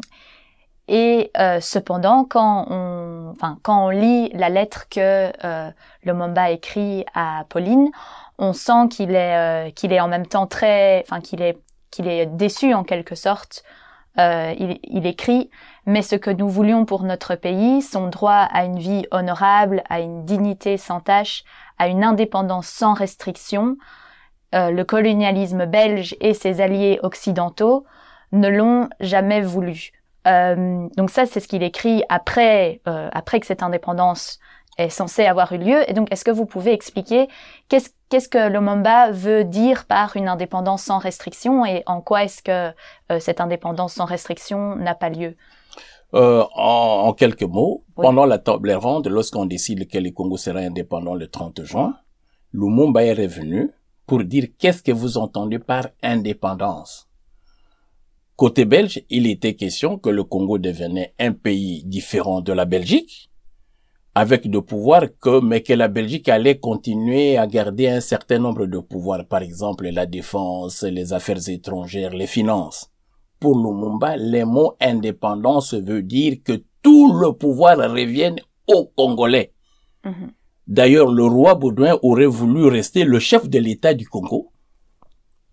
et 0.88 1.30
euh, 1.38 1.60
cependant, 1.60 2.24
quand 2.24 2.66
on, 2.70 3.32
enfin, 3.32 3.58
quand 3.62 3.86
on 3.86 3.90
lit 3.90 4.30
la 4.32 4.48
lettre 4.48 4.88
que 4.88 5.30
euh, 5.44 5.70
le 6.02 6.14
Mamba 6.14 6.50
écrit 6.50 7.04
à 7.14 7.44
Pauline, 7.50 7.90
on 8.38 8.54
sent 8.54 8.88
qu'il 8.90 9.14
est, 9.14 9.68
euh, 9.68 9.70
qu'il 9.70 9.92
est 9.92 10.00
en 10.00 10.08
même 10.08 10.26
temps 10.26 10.46
très, 10.46 11.04
enfin, 11.06 11.20
qu'il 11.20 11.42
est, 11.42 11.58
qu'il 11.90 12.08
est 12.08 12.26
déçu 12.26 12.72
en 12.72 12.84
quelque 12.84 13.14
sorte. 13.14 13.64
Euh, 14.18 14.54
il, 14.58 14.78
il 14.82 15.06
écrit, 15.06 15.50
mais 15.84 16.02
ce 16.02 16.16
que 16.16 16.30
nous 16.30 16.48
voulions 16.48 16.86
pour 16.86 17.02
notre 17.02 17.34
pays, 17.34 17.82
son 17.82 18.08
droit 18.08 18.48
à 18.50 18.64
une 18.64 18.78
vie 18.78 19.06
honorable, 19.10 19.82
à 19.90 20.00
une 20.00 20.24
dignité 20.24 20.76
sans 20.78 21.00
tache, 21.00 21.44
à 21.78 21.88
une 21.88 22.04
indépendance 22.04 22.68
sans 22.68 22.94
restriction, 22.94 23.76
euh, 24.54 24.70
le 24.70 24.84
colonialisme 24.84 25.66
belge 25.66 26.16
et 26.20 26.34
ses 26.34 26.60
alliés 26.60 26.98
occidentaux 27.02 27.84
ne 28.32 28.48
l'ont 28.48 28.88
jamais 29.00 29.40
voulu. 29.40 29.92
Euh, 30.26 30.88
donc 30.96 31.10
ça, 31.10 31.26
c'est 31.26 31.40
ce 31.40 31.48
qu'il 31.48 31.62
écrit 31.62 32.02
après, 32.08 32.80
euh, 32.86 33.08
après 33.12 33.40
que 33.40 33.46
cette 33.46 33.62
indépendance 33.62 34.38
est 34.76 34.90
censé 34.90 35.24
avoir 35.26 35.52
eu 35.52 35.58
lieu. 35.58 35.90
Et 35.90 35.92
donc, 35.92 36.12
est-ce 36.12 36.24
que 36.24 36.30
vous 36.30 36.46
pouvez 36.46 36.72
expliquer 36.72 37.28
qu'est-ce 37.68 37.90
qu'est-ce 38.08 38.28
que 38.28 38.48
Lumumba 38.48 39.10
veut 39.10 39.44
dire 39.44 39.84
par 39.86 40.16
une 40.16 40.28
indépendance 40.28 40.84
sans 40.84 40.98
restriction 40.98 41.66
et 41.66 41.82
en 41.86 42.00
quoi 42.00 42.24
est-ce 42.24 42.42
que 42.42 42.74
euh, 43.12 43.20
cette 43.20 43.40
indépendance 43.40 43.94
sans 43.94 44.06
restriction 44.06 44.76
n'a 44.76 44.94
pas 44.94 45.10
lieu? 45.10 45.36
Euh, 46.14 46.42
en, 46.54 47.04
en 47.08 47.12
quelques 47.12 47.42
mots, 47.42 47.84
Oui. 47.96 48.02
pendant 48.02 48.24
la 48.24 48.38
table 48.38 48.72
ronde, 48.72 49.08
lorsqu'on 49.08 49.44
décide 49.44 49.86
que 49.88 49.98
le 49.98 50.10
Congo 50.10 50.36
sera 50.38 50.60
indépendant 50.60 51.14
le 51.14 51.28
30 51.28 51.64
juin, 51.64 51.96
Lumumba 52.54 53.04
est 53.04 53.12
revenu 53.12 53.70
pour 54.06 54.24
dire 54.24 54.46
qu'est-ce 54.58 54.82
que 54.82 54.92
vous 54.92 55.18
entendez 55.18 55.58
par 55.58 55.88
indépendance. 56.02 57.08
Côté 58.36 58.64
belge, 58.64 59.02
il 59.10 59.26
était 59.26 59.54
question 59.54 59.98
que 59.98 60.08
le 60.08 60.24
Congo 60.24 60.56
devenait 60.58 61.12
un 61.18 61.32
pays 61.32 61.82
différent 61.84 62.40
de 62.40 62.52
la 62.54 62.64
Belgique, 62.64 63.30
avec 64.14 64.48
de 64.50 64.60
pouvoirs 64.60 65.06
que, 65.20 65.40
mais 65.40 65.62
que 65.62 65.74
la 65.74 65.88
Belgique 65.88 66.28
allait 66.30 66.58
continuer 66.58 67.36
à 67.36 67.46
garder 67.46 67.88
un 67.88 68.00
certain 68.00 68.38
nombre 68.38 68.64
de 68.66 68.78
pouvoirs, 68.78 69.26
par 69.26 69.42
exemple 69.42 69.86
la 69.90 70.06
défense, 70.06 70.84
les 70.84 71.12
affaires 71.12 71.46
étrangères, 71.48 72.14
les 72.14 72.26
finances. 72.26 72.90
Pour 73.40 73.56
Lumumba, 73.56 74.16
les 74.16 74.44
mots 74.44 74.74
indépendance 74.80 75.74
veut 75.74 76.02
dire 76.02 76.38
que 76.44 76.62
tout 76.82 77.12
le 77.12 77.32
pouvoir 77.32 77.78
revienne 77.78 78.36
aux 78.66 78.86
Congolais. 78.96 79.52
Mhm. 80.04 80.32
D'ailleurs, 80.66 81.10
le 81.10 81.24
roi 81.24 81.54
Baudouin 81.54 81.98
aurait 82.02 82.26
voulu 82.26 82.66
rester 82.66 83.04
le 83.04 83.18
chef 83.18 83.48
de 83.48 83.58
l'État 83.58 83.94
du 83.94 84.06
Congo. 84.06 84.52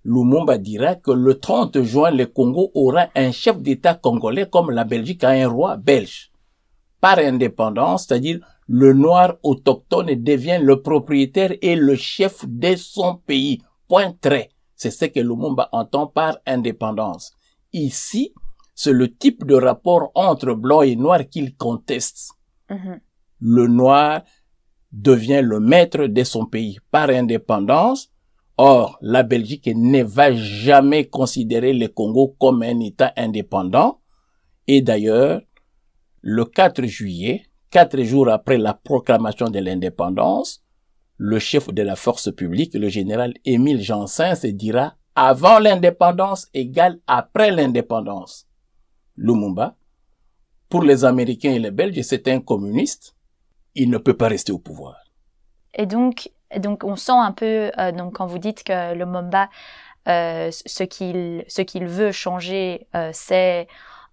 Lumumba 0.04 0.58
dira 0.58 0.96
que 0.96 1.12
le 1.12 1.39
30 1.39 1.82
juin, 1.84 2.12
le 2.12 2.25
Congo 2.25 2.70
aura 2.75 3.08
un 3.15 3.32
chef 3.32 3.60
d'État 3.62 3.96
congolais 3.96 4.48
comme 4.48 4.72
la 4.72 4.84
Belgique 4.84 5.24
a 5.24 5.30
un 5.30 5.48
roi 5.48 5.77
belge. 5.77 6.32
Par 7.01 7.18
indépendance, 7.20 8.06
c'est-à-dire 8.06 8.39
le 8.68 8.94
noir 8.94 9.36
autochtone 9.42 10.13
devient 10.24 10.60
le 10.62 10.82
propriétaire 10.82 11.54
et 11.62 11.75
le 11.75 11.96
chef 11.96 12.46
de 12.48 12.75
son 12.75 13.15
pays. 13.15 13.62
Point 13.88 14.13
trait. 14.20 14.50
C'est 14.75 14.92
ce 14.92 15.06
que 15.06 15.20
Lumumba 15.20 15.70
entend 15.72 16.08
par 16.08 16.38
indépendance. 16.46 17.34
Ici, 17.74 18.34
c'est 18.74 18.92
le 18.92 19.14
type 19.14 19.46
de 19.46 19.56
rapport 19.56 20.12
entre 20.16 20.54
blanc 20.54 20.82
et 20.82 20.96
noir 20.96 21.28
qu'il 21.30 21.56
conteste. 21.56 22.32
Mhm. 22.70 23.00
Le 23.42 23.68
noir 23.68 24.24
devient 24.92 25.42
le 25.44 25.60
maître 25.60 26.06
de 26.08 26.24
son 26.24 26.46
pays 26.46 26.78
par 26.92 27.10
indépendance. 27.10 28.12
Or, 28.58 28.98
la 29.02 29.24
Belgique 29.24 29.70
ne 29.74 30.04
va 30.04 30.34
jamais 30.34 31.06
considérer 31.06 31.74
le 31.74 31.88
Congo 31.90 32.36
comme 32.40 32.64
un 32.64 32.80
État 32.80 33.12
indépendant. 33.18 34.00
Et 34.68 34.82
d'ailleurs, 34.82 35.42
le 36.22 36.46
4 36.46 36.86
juillet, 36.86 37.44
quatre 37.70 38.02
jours 38.04 38.30
après 38.30 38.58
la 38.58 38.74
proclamation 38.74 39.50
de 39.50 39.60
l'indépendance, 39.60 40.64
le 41.18 41.40
chef 41.40 41.74
de 41.74 41.82
la 41.82 41.96
force 41.96 42.34
publique, 42.34 42.74
le 42.74 42.90
général 42.90 43.34
Émile 43.44 43.82
Jansin, 43.82 44.36
se 44.36 44.48
dira 44.48 44.96
avant 45.16 45.60
l'indépendance 45.60 46.48
égale 46.54 47.00
après 47.08 47.52
l'indépendance. 47.52 48.48
Lumumba, 49.18 49.76
pour 50.70 50.84
les 50.84 51.06
Américains 51.06 51.52
et 51.52 51.60
les 51.60 51.72
Belges, 51.72 52.02
c'est 52.02 52.28
un 52.28 52.42
communiste. 52.42 53.16
Il 53.76 53.90
ne 53.90 53.98
peut 53.98 54.16
pas 54.16 54.28
rester 54.28 54.52
au 54.52 54.60
pouvoir. 54.60 54.98
Et 55.74 55.86
donc, 55.86 56.30
donc 56.58 56.84
on 56.84 56.96
sent 56.96 57.12
un 57.14 57.32
peu, 57.32 57.72
euh, 57.78 57.92
donc 57.92 58.14
quand 58.16 58.26
vous 58.26 58.40
dites 58.40 58.64
que 58.64 58.94
le 58.94 59.06
Momba, 59.06 59.50
euh, 60.08 60.52
ce 60.52 60.84
qu'il 60.84 61.44
ce 61.48 61.62
qu'il 61.62 61.86
veut 61.86 62.12
changer, 62.12 62.88
euh, 62.96 63.10
c'est 63.14 63.68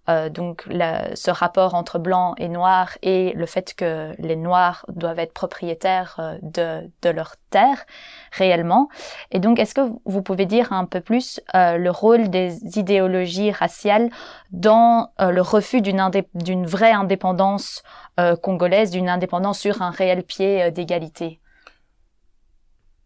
euh, 0.09 0.29
donc 0.29 0.65
la- 0.67 1.15
ce 1.15 1.31
rapport 1.31 1.75
entre 1.75 1.99
blanc 1.99 2.35
et 2.37 2.49
noir 2.49 2.97
et 3.01 3.33
le 3.33 3.45
fait 3.45 3.73
que 3.73 4.13
les 4.19 4.35
noirs 4.35 4.85
doivent 4.89 5.19
être 5.19 5.33
propriétaires 5.33 6.15
euh, 6.19 6.37
de, 6.41 6.89
de 7.01 7.09
leur 7.09 7.35
terre 7.49 7.85
réellement. 8.31 8.89
Et 9.31 9.39
donc, 9.39 9.59
est-ce 9.59 9.73
que 9.73 9.89
vous 10.05 10.21
pouvez 10.21 10.45
dire 10.45 10.73
un 10.73 10.85
peu 10.85 11.01
plus 11.01 11.39
euh, 11.55 11.77
le 11.77 11.91
rôle 11.91 12.29
des 12.29 12.77
idéologies 12.77 13.51
raciales 13.51 14.09
dans 14.51 15.11
euh, 15.21 15.31
le 15.31 15.41
refus 15.41 15.81
d'une 15.81 16.09
d'une 16.33 16.65
vraie 16.65 16.91
indépendance 16.91 17.83
euh, 18.19 18.35
congolaise, 18.35 18.91
d'une 18.91 19.09
indépendance 19.09 19.59
sur 19.59 19.81
un 19.81 19.91
réel 19.91 20.23
pied 20.23 20.63
euh, 20.63 20.71
d'égalité? 20.71 21.39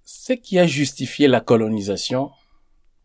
Ce 0.03 0.33
qui 0.33 0.57
a 0.57 0.65
justifié 0.65 1.27
la 1.27 1.41
colonisation, 1.41 2.31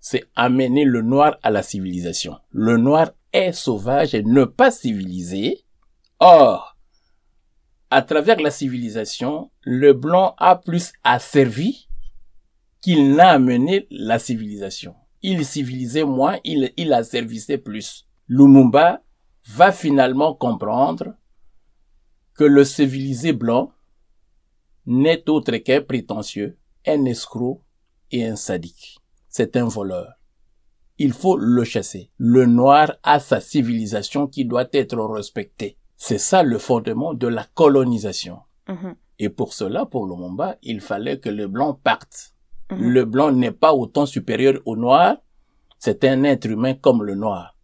c'est 0.00 0.24
amener 0.36 0.84
le 0.84 1.02
noir 1.02 1.36
à 1.42 1.50
la 1.50 1.62
civilisation. 1.62 2.38
Le 2.50 2.76
noir 2.76 3.10
est 3.32 3.52
sauvage 3.52 4.14
et 4.14 4.22
ne 4.22 4.44
pas 4.44 4.70
civilisé. 4.70 5.64
Or, 6.18 6.76
à 7.90 8.02
travers 8.02 8.40
la 8.40 8.50
civilisation, 8.50 9.50
le 9.62 9.92
blanc 9.92 10.34
a 10.38 10.56
plus 10.56 10.92
asservi 11.04 11.88
qu'il 12.80 13.14
n'a 13.14 13.30
amené 13.30 13.86
la 13.90 14.18
civilisation. 14.18 14.94
Il 15.22 15.44
civilisait 15.44 16.04
moins, 16.04 16.38
il, 16.44 16.72
il 16.76 16.92
asservissait 16.92 17.58
plus. 17.58 18.08
Lumumba 18.28 19.02
va 19.46 19.72
finalement 19.72 20.34
comprendre 20.34 21.14
que 22.34 22.44
le 22.44 22.64
civilisé 22.64 23.32
blanc 23.32 23.72
n'est 24.86 25.28
autre 25.28 25.56
qu'un 25.58 25.82
prétentieux, 25.82 26.58
un 26.86 27.04
escroc 27.04 27.62
et 28.10 28.26
un 28.26 28.36
sadique. 28.36 28.98
C'est 29.28 29.56
un 29.56 29.66
voleur. 29.66 30.21
Il 30.98 31.12
faut 31.12 31.36
le 31.36 31.64
chasser. 31.64 32.10
Le 32.18 32.46
noir 32.46 32.92
a 33.02 33.18
sa 33.18 33.40
civilisation 33.40 34.26
qui 34.26 34.44
doit 34.44 34.68
être 34.72 34.98
respectée. 34.98 35.78
C'est 35.96 36.18
ça 36.18 36.42
le 36.42 36.58
fondement 36.58 37.14
de 37.14 37.28
la 37.28 37.44
colonisation. 37.54 38.38
Mhm. 38.68 38.94
Et 39.18 39.28
pour 39.28 39.52
cela, 39.52 39.86
pour 39.86 40.06
Lumumba, 40.06 40.56
il 40.62 40.80
fallait 40.80 41.18
que 41.18 41.28
le 41.28 41.46
blanc 41.46 41.74
parte. 41.74 42.34
Mhm. 42.70 42.78
Le 42.80 43.04
blanc 43.04 43.32
n'est 43.32 43.52
pas 43.52 43.72
autant 43.72 44.06
supérieur 44.06 44.54
au 44.66 44.76
noir. 44.76 45.16
C'est 45.78 46.04
un 46.04 46.24
être 46.24 46.46
humain 46.46 46.74
comme 46.74 47.02
le 47.02 47.14
noir. 47.14 47.56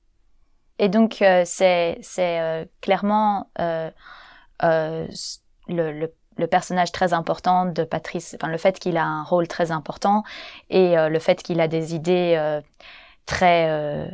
Et 0.78 0.88
donc, 0.88 1.22
euh, 1.22 1.42
c'est 1.44 1.98
euh, 2.18 2.64
clairement 2.80 3.50
euh, 3.58 3.90
le, 4.62 5.06
le, 5.68 6.14
le 6.36 6.46
personnage 6.46 6.92
très 6.92 7.12
important 7.12 7.66
de 7.66 7.82
Patrice, 7.82 8.36
enfin, 8.40 8.50
le 8.50 8.58
fait 8.58 8.78
qu'il 8.78 8.96
a 8.96 9.04
un 9.04 9.24
rôle 9.24 9.48
très 9.48 9.72
important 9.72 10.22
et 10.70 10.94
le 10.96 11.18
fait 11.18 11.42
qu'il 11.42 11.60
a 11.60 11.66
des 11.66 11.96
idées 11.96 12.60
très, 13.28 13.68
euh, 13.68 14.06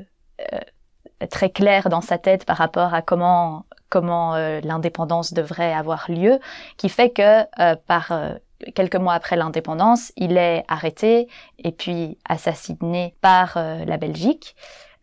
euh, 0.53 1.27
très 1.31 1.49
claires 1.49 1.89
dans 1.89 2.01
sa 2.03 2.19
tête 2.19 2.45
par 2.45 2.57
rapport 2.57 2.93
à 2.93 3.01
comment, 3.01 3.65
comment 3.89 4.35
euh, 4.35 4.61
l'indépendance 4.63 5.33
devrait 5.33 5.73
avoir 5.73 6.11
lieu, 6.11 6.41
qui 6.77 6.89
fait 6.89 7.11
que 7.11 7.43
euh, 7.61 7.77
par 7.87 8.11
euh, 8.11 8.35
quelques 8.75 8.97
mois 8.97 9.15
après 9.15 9.37
l'indépendance, 9.37 10.13
il 10.17 10.37
est 10.37 10.65
arrêté 10.67 11.29
et 11.59 11.71
puis 11.71 12.19
assassiné 12.29 13.15
par 13.21 13.57
la 13.57 13.97
Belgique 13.97 14.57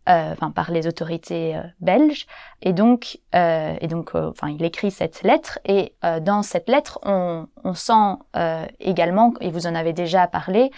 enfin 0.07 0.51
par 0.51 0.71
les 0.71 0.87
autorités 0.87 1.61
belges. 1.79 2.25
Et 2.63 2.73
donc 2.73 3.19
et 3.33 3.87
donc 3.87 4.15
enfin 4.15 4.49
il 4.49 4.63
écrit 4.63 4.89
cette 4.89 5.21
lettre 5.21 5.59
et 5.63 5.93
dans 6.21 6.41
cette 6.41 6.69
lettre 6.69 6.97
on, 7.03 7.45
on 7.63 7.75
sent 7.75 8.15
également 8.79 9.33
et 9.41 9.51
vous 9.51 9.67
en 9.67 9.75
avez 9.75 9.93
déjà 9.93 10.25
parlé 10.25 10.71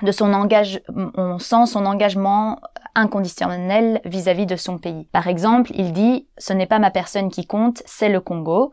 de 0.00 0.10
son 0.10 0.32
engage 0.32 0.80
on 1.16 1.38
sent 1.38 1.66
son 1.66 1.86
engagement 1.86 2.60
inconditionnel 2.94 4.00
vis-à-vis 4.04 4.46
de 4.46 4.56
son 4.56 4.78
pays. 4.78 5.08
Par 5.12 5.28
exemple, 5.28 5.70
il 5.74 5.92
dit 5.92 6.26
ce 6.38 6.52
n'est 6.52 6.66
pas 6.66 6.78
ma 6.78 6.90
personne 6.90 7.30
qui 7.30 7.46
compte, 7.46 7.82
c'est 7.86 8.08
le 8.08 8.20
Congo. 8.20 8.72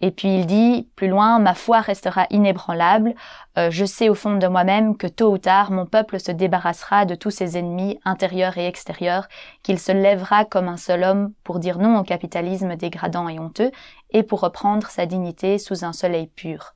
Et 0.00 0.12
puis 0.12 0.38
il 0.38 0.46
dit 0.46 0.88
plus 0.94 1.08
loin 1.08 1.40
ma 1.40 1.54
foi 1.54 1.80
restera 1.80 2.26
inébranlable, 2.30 3.14
euh, 3.58 3.68
je 3.70 3.84
sais 3.84 4.08
au 4.08 4.14
fond 4.14 4.36
de 4.36 4.46
moi-même 4.46 4.96
que 4.96 5.08
tôt 5.08 5.32
ou 5.32 5.38
tard 5.38 5.72
mon 5.72 5.86
peuple 5.86 6.20
se 6.20 6.30
débarrassera 6.30 7.04
de 7.04 7.16
tous 7.16 7.32
ses 7.32 7.58
ennemis 7.58 7.98
intérieurs 8.04 8.58
et 8.58 8.68
extérieurs, 8.68 9.26
qu'il 9.64 9.80
se 9.80 9.90
lèvera 9.90 10.44
comme 10.44 10.68
un 10.68 10.76
seul 10.76 11.02
homme 11.02 11.32
pour 11.42 11.58
dire 11.58 11.78
non 11.78 11.98
au 11.98 12.04
capitalisme 12.04 12.76
dégradant 12.76 13.28
et 13.28 13.40
honteux 13.40 13.72
et 14.10 14.22
pour 14.22 14.40
reprendre 14.40 14.86
sa 14.86 15.04
dignité 15.04 15.58
sous 15.58 15.84
un 15.84 15.92
soleil 15.92 16.28
pur. 16.28 16.74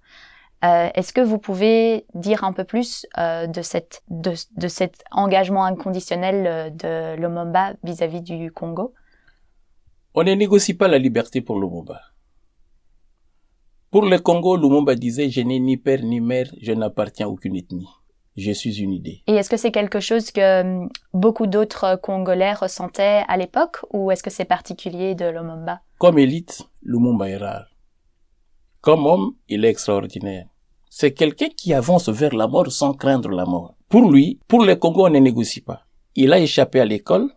Euh, 0.65 0.89
Est-ce 0.95 1.13
que 1.13 1.21
vous 1.21 1.39
pouvez 1.39 2.07
dire 2.15 2.45
un 2.45 2.53
peu 2.53 2.65
plus 2.65 3.07
euh, 3.19 3.47
de, 3.47 3.63
cette, 3.63 4.03
de, 4.09 4.33
de 4.57 4.69
cet 4.69 5.03
engagement 5.11 5.65
inconditionnel 5.65 6.47
euh, 6.47 6.71
de 6.71 7.21
Lumumba 7.21 7.75
vis-à-vis 7.83 8.23
du 8.23 8.53
Congo? 8.53 8.95
On 10.15 10.23
ne 10.23 10.35
négocie 10.35 10.75
pas 10.75 10.89
la 10.89 10.99
liberté 10.99 11.41
pour 11.41 11.59
Lumumba. 11.59 12.01
Pour 13.91 14.05
le 14.07 14.19
Congo, 14.19 14.57
Lumumba 14.57 14.95
disait 14.95 15.31
Je 15.31 15.41
n'ai 15.41 15.59
ni 15.59 15.77
père 15.77 16.03
ni 16.03 16.21
mère, 16.21 16.47
je 16.61 16.73
n'appartiens 16.73 17.27
à 17.27 17.29
aucune 17.29 17.57
ethnie. 17.57 17.89
Je 18.37 18.53
suis 18.53 18.81
une 18.81 18.93
idée. 18.93 19.23
Et 19.27 19.35
est-ce 19.35 19.51
que 19.51 19.59
c'est 19.59 19.73
quelque 19.73 20.01
chose 20.01 20.31
que 20.31 20.87
beaucoup 21.13 21.47
d'autres 21.47 21.97
Congolais 22.01 22.55
ressentaient 22.55 23.25
à 23.29 23.37
l'époque 23.37 23.79
ou 23.93 24.11
est-ce 24.11 24.23
que 24.23 24.31
c'est 24.31 24.47
particulier 24.47 25.15
de 25.15 25.27
Lumumba? 25.27 25.81
Comme 25.99 26.19
élite, 26.19 26.63
Lumumba 26.83 27.29
est 27.29 27.37
rare. 27.37 27.67
Comme 28.81 29.07
homme, 29.07 29.35
il 29.49 29.65
est 29.65 29.69
extraordinaire. 29.69 30.47
C'est 30.95 31.15
quelqu'un 31.15 31.49
qui 31.49 31.73
avance 31.73 32.11
vers 32.11 32.35
la 32.35 32.47
mort 32.47 32.71
sans 32.71 32.93
craindre 32.93 33.31
la 33.31 33.47
mort. 33.47 33.75
Pour 33.89 34.13
lui, 34.13 34.39
pour 34.47 34.63
le 34.63 34.77
Congo, 34.77 35.07
on 35.07 35.11
ne 35.11 35.21
négocie 35.21 35.63
pas. 35.63 35.87
Il 36.15 36.35
a 36.35 36.39
échappé 36.39 36.81
à 36.81 36.85
l'école, 36.85 37.33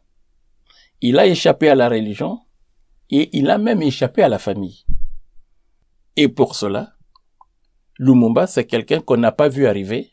il 1.00 1.18
a 1.18 1.26
échappé 1.26 1.70
à 1.70 1.76
la 1.76 1.88
religion, 1.88 2.42
et 3.10 3.30
il 3.32 3.50
a 3.50 3.58
même 3.58 3.82
échappé 3.82 4.24
à 4.24 4.28
la 4.28 4.40
famille. 4.40 4.86
Et 6.18 6.28
pour 6.28 6.54
cela, 6.54 6.96
Lumumba, 7.98 8.46
c'est 8.46 8.66
quelqu'un 8.66 9.00
qu'on 9.00 9.16
n'a 9.16 9.32
pas 9.32 9.48
vu 9.48 9.68
arriver 9.68 10.12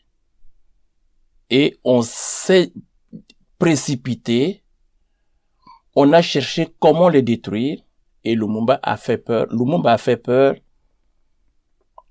et 1.49 1.77
on 1.83 2.01
s'est 2.01 2.71
précipité, 3.59 4.63
on 5.97 6.13
a 6.13 6.21
cherché 6.21 6.69
comment 6.79 7.09
le 7.09 7.21
détruire 7.21 7.81
et 8.23 8.35
Lumumba 8.35 8.79
a 8.81 8.95
fait 8.95 9.17
peur. 9.17 9.47
Lumumba 9.51 9.91
a 9.91 9.97
fait 9.97 10.15
peur 10.15 10.55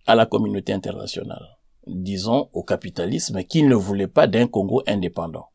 à 0.06 0.14
la 0.14 0.26
communauté 0.26 0.72
internationale, 0.72 1.58
disons 1.86 2.48
au 2.52 2.62
capitalisme 2.62 3.42
qui 3.44 3.62
ne 3.62 3.74
voulait 3.74 4.08
pas 4.08 4.26
d'un 4.26 4.46
Congo 4.46 4.82
indépendant, 4.86 5.48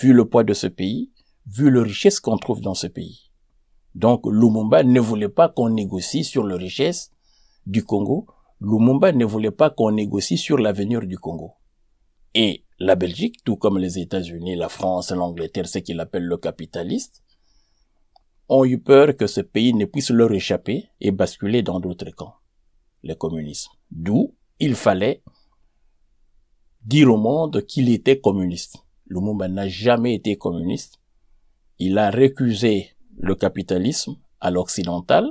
vu 0.00 0.12
le 0.12 0.28
poids 0.28 0.44
de 0.44 0.54
ce 0.54 0.66
pays, 0.66 1.12
vu 1.46 1.70
le 1.70 1.82
richesse 1.82 2.20
qu'on 2.20 2.38
trouve 2.38 2.60
dans 2.60 2.74
ce 2.74 2.86
pays. 2.86 3.30
Donc 3.94 4.26
Lumumba 4.26 4.82
ne 4.82 5.00
voulait 5.00 5.28
pas 5.28 5.48
qu'on 5.48 5.68
négocie 5.68 6.24
sur 6.24 6.44
la 6.44 6.56
richesse 6.56 7.12
du 7.66 7.84
Congo, 7.84 8.26
Lumumba 8.60 9.12
ne 9.12 9.24
voulait 9.24 9.50
pas 9.50 9.70
qu'on 9.70 9.92
négocie 9.92 10.38
sur 10.38 10.58
l'avenir 10.58 11.00
du 11.02 11.18
Congo. 11.18 11.52
Et 12.34 12.64
la 12.78 12.96
Belgique, 12.96 13.36
tout 13.44 13.56
comme 13.56 13.78
les 13.78 13.98
États-Unis, 13.98 14.56
la 14.56 14.68
France, 14.68 15.12
l'Angleterre, 15.12 15.68
ce 15.68 15.78
qu'il 15.78 16.00
appelle 16.00 16.24
le 16.24 16.36
capitaliste, 16.36 17.22
ont 18.48 18.64
eu 18.64 18.78
peur 18.78 19.16
que 19.16 19.26
ce 19.26 19.40
pays 19.40 19.72
ne 19.72 19.84
puisse 19.84 20.10
leur 20.10 20.32
échapper 20.32 20.88
et 21.00 21.12
basculer 21.12 21.62
dans 21.62 21.78
d'autres 21.80 22.10
camps, 22.10 22.34
le 23.04 23.14
communisme. 23.14 23.70
D'où 23.90 24.34
il 24.58 24.74
fallait 24.74 25.22
dire 26.84 27.12
au 27.12 27.16
monde 27.16 27.64
qu'il 27.66 27.88
était 27.90 28.20
communiste. 28.20 28.78
Lumumba 29.06 29.48
n'a 29.48 29.68
jamais 29.68 30.14
été 30.14 30.36
communiste. 30.36 31.00
Il 31.78 31.98
a 31.98 32.10
récusé 32.10 32.90
le 33.16 33.34
capitalisme 33.34 34.16
à 34.40 34.50
l'occidental, 34.50 35.28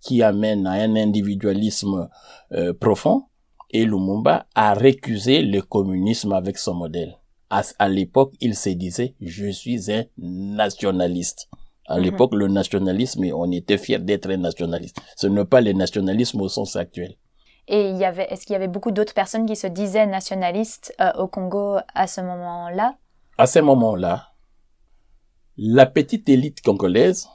qui 0.00 0.22
amène 0.22 0.66
à 0.66 0.72
un 0.72 0.96
individualisme 0.96 2.08
euh, 2.52 2.72
profond, 2.72 3.24
et 3.70 3.84
Lumumba 3.84 4.46
a 4.54 4.74
récusé 4.74 5.42
le 5.42 5.62
communisme 5.62 6.32
avec 6.32 6.58
son 6.58 6.74
modèle. 6.74 7.16
À, 7.50 7.62
à 7.78 7.88
l'époque, 7.88 8.34
il 8.40 8.54
se 8.54 8.70
disait, 8.70 9.14
je 9.20 9.50
suis 9.50 9.90
un 9.90 10.04
nationaliste. 10.18 11.48
À 11.92 12.00
l'époque, 12.00 12.32
le 12.34 12.48
nationalisme, 12.48 13.22
on 13.34 13.52
était 13.52 13.76
fier 13.76 14.00
d'être 14.00 14.32
nationaliste. 14.32 14.96
Ce 15.14 15.26
n'est 15.26 15.44
pas 15.44 15.60
le 15.60 15.72
nationalisme 15.72 16.40
au 16.40 16.48
sens 16.48 16.74
actuel. 16.76 17.16
Et 17.68 17.90
il 17.90 17.98
y 17.98 18.04
avait, 18.06 18.26
est-ce 18.30 18.46
qu'il 18.46 18.54
y 18.54 18.56
avait 18.56 18.66
beaucoup 18.66 18.92
d'autres 18.92 19.12
personnes 19.12 19.44
qui 19.44 19.56
se 19.56 19.66
disaient 19.66 20.06
nationalistes 20.06 20.94
euh, 21.02 21.12
au 21.18 21.28
Congo 21.28 21.76
à 21.94 22.06
ce 22.06 22.22
moment-là? 22.22 22.96
À 23.36 23.46
ce 23.46 23.58
moment-là, 23.58 24.32
la 25.58 25.84
petite 25.84 26.30
élite 26.30 26.62
congolaise, 26.62 27.28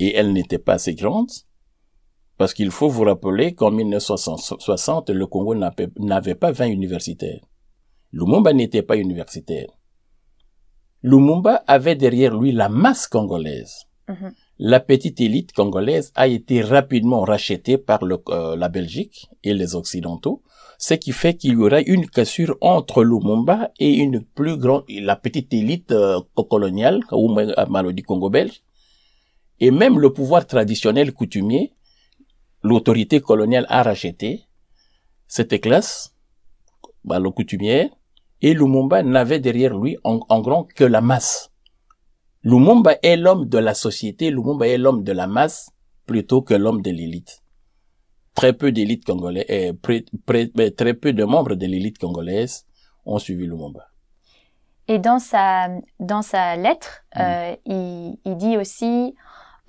et 0.00 0.16
elle 0.16 0.32
n'était 0.32 0.58
pas 0.58 0.74
assez 0.74 0.96
grande, 0.96 1.30
parce 2.38 2.54
qu'il 2.54 2.72
faut 2.72 2.88
vous 2.88 3.04
rappeler 3.04 3.54
qu'en 3.54 3.70
1960, 3.70 5.10
le 5.10 5.26
Congo 5.28 5.54
n'avait 5.54 6.34
pas 6.34 6.50
20 6.50 6.66
universitaires. 6.66 7.40
Lumumba 8.12 8.52
n'était 8.52 8.82
pas 8.82 8.96
universitaire. 8.96 9.68
Lumumba 11.02 11.62
avait 11.66 11.96
derrière 11.96 12.36
lui 12.36 12.52
la 12.52 12.68
masse 12.68 13.06
congolaise. 13.06 13.86
Mhm. 14.08 14.32
La 14.58 14.80
petite 14.80 15.20
élite 15.20 15.52
congolaise 15.52 16.12
a 16.14 16.26
été 16.28 16.60
rapidement 16.60 17.22
rachetée 17.22 17.78
par 17.78 18.04
le- 18.04 18.22
euh, 18.28 18.56
la 18.56 18.68
Belgique 18.68 19.28
et 19.42 19.54
les 19.54 19.74
Occidentaux, 19.74 20.42
ce 20.78 20.94
qui 20.94 21.12
fait 21.12 21.34
qu'il 21.34 21.52
y 21.52 21.56
aura 21.56 21.80
une 21.80 22.06
cassure 22.06 22.56
entre 22.60 23.02
Lumumba 23.02 23.70
et 23.78 23.94
une 23.94 24.20
plus 24.22 24.56
grande, 24.58 24.84
la 24.88 25.16
petite 25.16 25.52
élite 25.54 25.92
euh, 25.92 26.20
coloniale, 26.48 27.00
ou 27.12 27.32
même 27.34 27.54
à 27.56 27.64
Malodi 27.66 28.02
Congo 28.02 28.28
belge, 28.28 28.62
et 29.60 29.70
même 29.70 29.98
le 29.98 30.12
pouvoir 30.12 30.46
traditionnel 30.46 31.12
coutumier, 31.12 31.72
l'autorité 32.62 33.20
coloniale 33.20 33.66
a 33.70 33.82
racheté 33.82 34.42
cette 35.28 35.58
classe, 35.60 36.14
bah, 37.04 37.18
le 37.18 37.30
coutumier, 37.30 37.90
et 38.42 38.54
Lumumba 38.54 39.02
n'avait 39.02 39.40
derrière 39.40 39.76
lui 39.76 39.96
en, 40.04 40.20
en 40.28 40.40
grand 40.40 40.64
que 40.64 40.84
la 40.84 41.00
masse. 41.00 41.50
Lumumba 42.42 42.94
est 43.02 43.16
l'homme 43.16 43.46
de 43.48 43.58
la 43.58 43.74
société, 43.74 44.30
Lumumba 44.30 44.66
est 44.66 44.78
l'homme 44.78 45.02
de 45.04 45.12
la 45.12 45.26
masse 45.26 45.70
plutôt 46.06 46.42
que 46.42 46.54
l'homme 46.54 46.80
de 46.82 46.90
l'élite. 46.90 47.42
Très 48.34 48.52
peu 48.54 48.72
d'élites 48.72 49.04
congolaises, 49.04 49.44
eh, 49.48 49.72
pré- 49.74 50.04
pré- 50.24 50.50
eh, 50.58 50.70
très 50.74 50.94
peu 50.94 51.12
de 51.12 51.24
membres 51.24 51.54
de 51.56 51.66
l'élite 51.66 51.98
congolaise 51.98 52.64
ont 53.04 53.18
suivi 53.18 53.44
Lumumba. 53.46 53.86
Et 54.88 54.98
dans 54.98 55.18
sa, 55.18 55.68
dans 56.00 56.22
sa 56.22 56.56
lettre, 56.56 57.04
Mhm. 57.14 57.22
euh, 57.22 57.56
il, 57.66 58.18
il 58.24 58.36
dit 58.36 58.56
aussi 58.56 59.14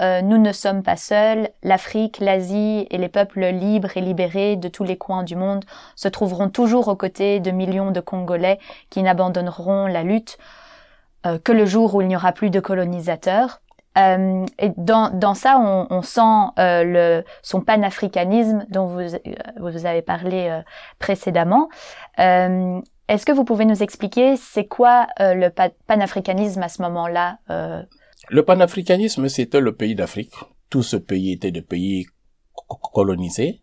euh, 0.02 0.22
Nous 0.22 0.38
ne 0.38 0.52
sommes 0.52 0.84
pas 0.84 0.96
seuls. 0.96 1.50
L'Afrique, 1.64 2.20
l'Asie 2.20 2.88
et 2.90 2.98
les 2.98 3.10
peuples 3.10 3.46
libres 3.46 3.96
et 3.96 4.02
libérés 4.02 4.56
de 4.56 4.68
tous 4.68 4.84
les 4.84 4.98
coins 4.98 5.24
du 5.24 5.36
monde 5.36 5.64
se 5.96 6.08
trouveront 6.08 6.50
toujours 6.50 6.88
aux 6.88 6.96
côtés 6.96 7.40
de 7.40 7.52
millions 7.52 7.92
de 7.92 8.00
Congolais 8.00 8.60
qui 8.90 9.04
n'abandonneront 9.04 9.88
la 9.88 10.04
lutte 10.04 10.38
euh, 11.26 11.38
que 11.38 11.52
le 11.52 11.66
jour 11.66 11.96
où 11.96 12.02
il 12.02 12.08
n'y 12.08 12.16
aura 12.16 12.32
plus 12.32 12.50
de 12.50 12.60
colonisateurs. 12.60 13.62
Euh, 13.98 14.46
et 14.58 14.72
dans, 14.78 15.34
ça, 15.34 15.60
on, 15.60 16.02
sent 16.02 17.24
son 17.44 17.62
panafricanisme 17.62 18.66
dont 18.70 18.86
vous, 18.86 19.02
vous 19.60 19.86
avez 19.86 20.02
parlé 20.02 20.62
précédemment. 20.98 21.68
Est-ce 22.18 23.26
que 23.26 23.34
vous 23.34 23.44
pouvez 23.44 23.66
nous 23.66 23.84
expliquer 23.84 24.38
c'est 24.38 24.66
quoi 24.66 25.08
le 25.20 25.50
pa- 25.50 25.72
panafricanisme 25.88 26.64
à 26.64 26.70
ce 26.70 26.82
moment-là 26.84 27.40
Le 28.30 28.44
panafricanisme, 28.44 29.28
c'était 29.30 29.60
le 29.60 29.76
pays 29.76 29.96
d'Afrique. 29.96 30.34
Tout 30.70 30.84
ce 30.84 30.96
pays 30.98 31.32
était 31.32 31.52
de 31.52 31.60
pays 31.62 32.06
co- 32.54 32.76
colonisés. 32.78 33.62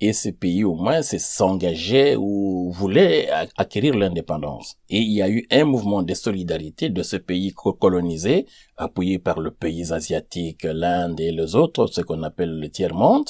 Et 0.00 0.12
ces 0.12 0.32
pays, 0.32 0.64
au 0.64 0.74
moins, 0.74 1.02
se- 1.02 1.18
s'engageaient 1.18 2.16
ou 2.16 2.70
voulaient 2.72 3.28
acquérir 3.56 3.94
l'indépendance. 3.96 4.76
Et 4.90 4.98
il 4.98 5.12
y 5.12 5.22
a 5.22 5.28
eu 5.30 5.46
un 5.50 5.64
mouvement 5.64 6.02
de 6.02 6.12
solidarité 6.14 6.90
de 6.90 7.02
ce 7.02 7.16
pays 7.16 7.52
co- 7.52 7.72
colonisé, 7.72 8.46
appuyé 8.76 9.18
par 9.18 9.40
le 9.40 9.50
pays 9.52 9.92
asiatique, 9.92 10.64
l'Inde 10.64 11.20
et 11.20 11.32
les 11.32 11.54
autres, 11.54 11.86
ce 11.86 12.00
qu'on 12.02 12.22
appelle 12.24 12.58
le 12.60 12.68
tiers-monde. 12.68 13.28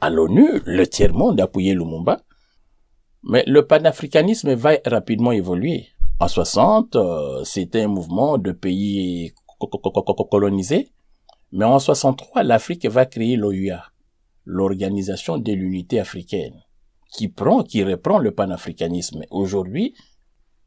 À 0.00 0.10
l'ONU, 0.10 0.60
le 0.64 0.86
tiers-monde 0.86 1.40
a 1.40 1.44
appuyé 1.44 1.74
Lumumba. 1.74 2.20
Mais 3.22 3.44
le 3.46 3.66
panafricanisme 3.66 4.54
va 4.54 4.72
rapidement 4.86 5.32
évoluer. 5.32 5.88
En 6.20 6.28
60, 6.28 6.96
euh, 6.96 7.44
c'était 7.44 7.82
un 7.82 7.88
mouvement 7.88 8.38
de 8.38 8.52
pays 8.52 9.32
co- 9.58 9.66
co- 9.66 9.78
co- 9.78 10.02
co- 10.02 10.24
colonisés. 10.24 10.88
Mais 11.52 11.64
en 11.64 11.78
63, 11.78 12.42
l'Afrique 12.42 12.86
va 12.86 13.06
créer 13.06 13.36
l'OUA, 13.36 13.82
l'Organisation 14.44 15.38
de 15.38 15.52
l'Unité 15.52 15.98
africaine, 15.98 16.62
qui 17.10 17.28
prend, 17.28 17.62
qui 17.62 17.82
reprend 17.82 18.18
le 18.18 18.32
panafricanisme. 18.32 19.22
Aujourd'hui, 19.30 19.94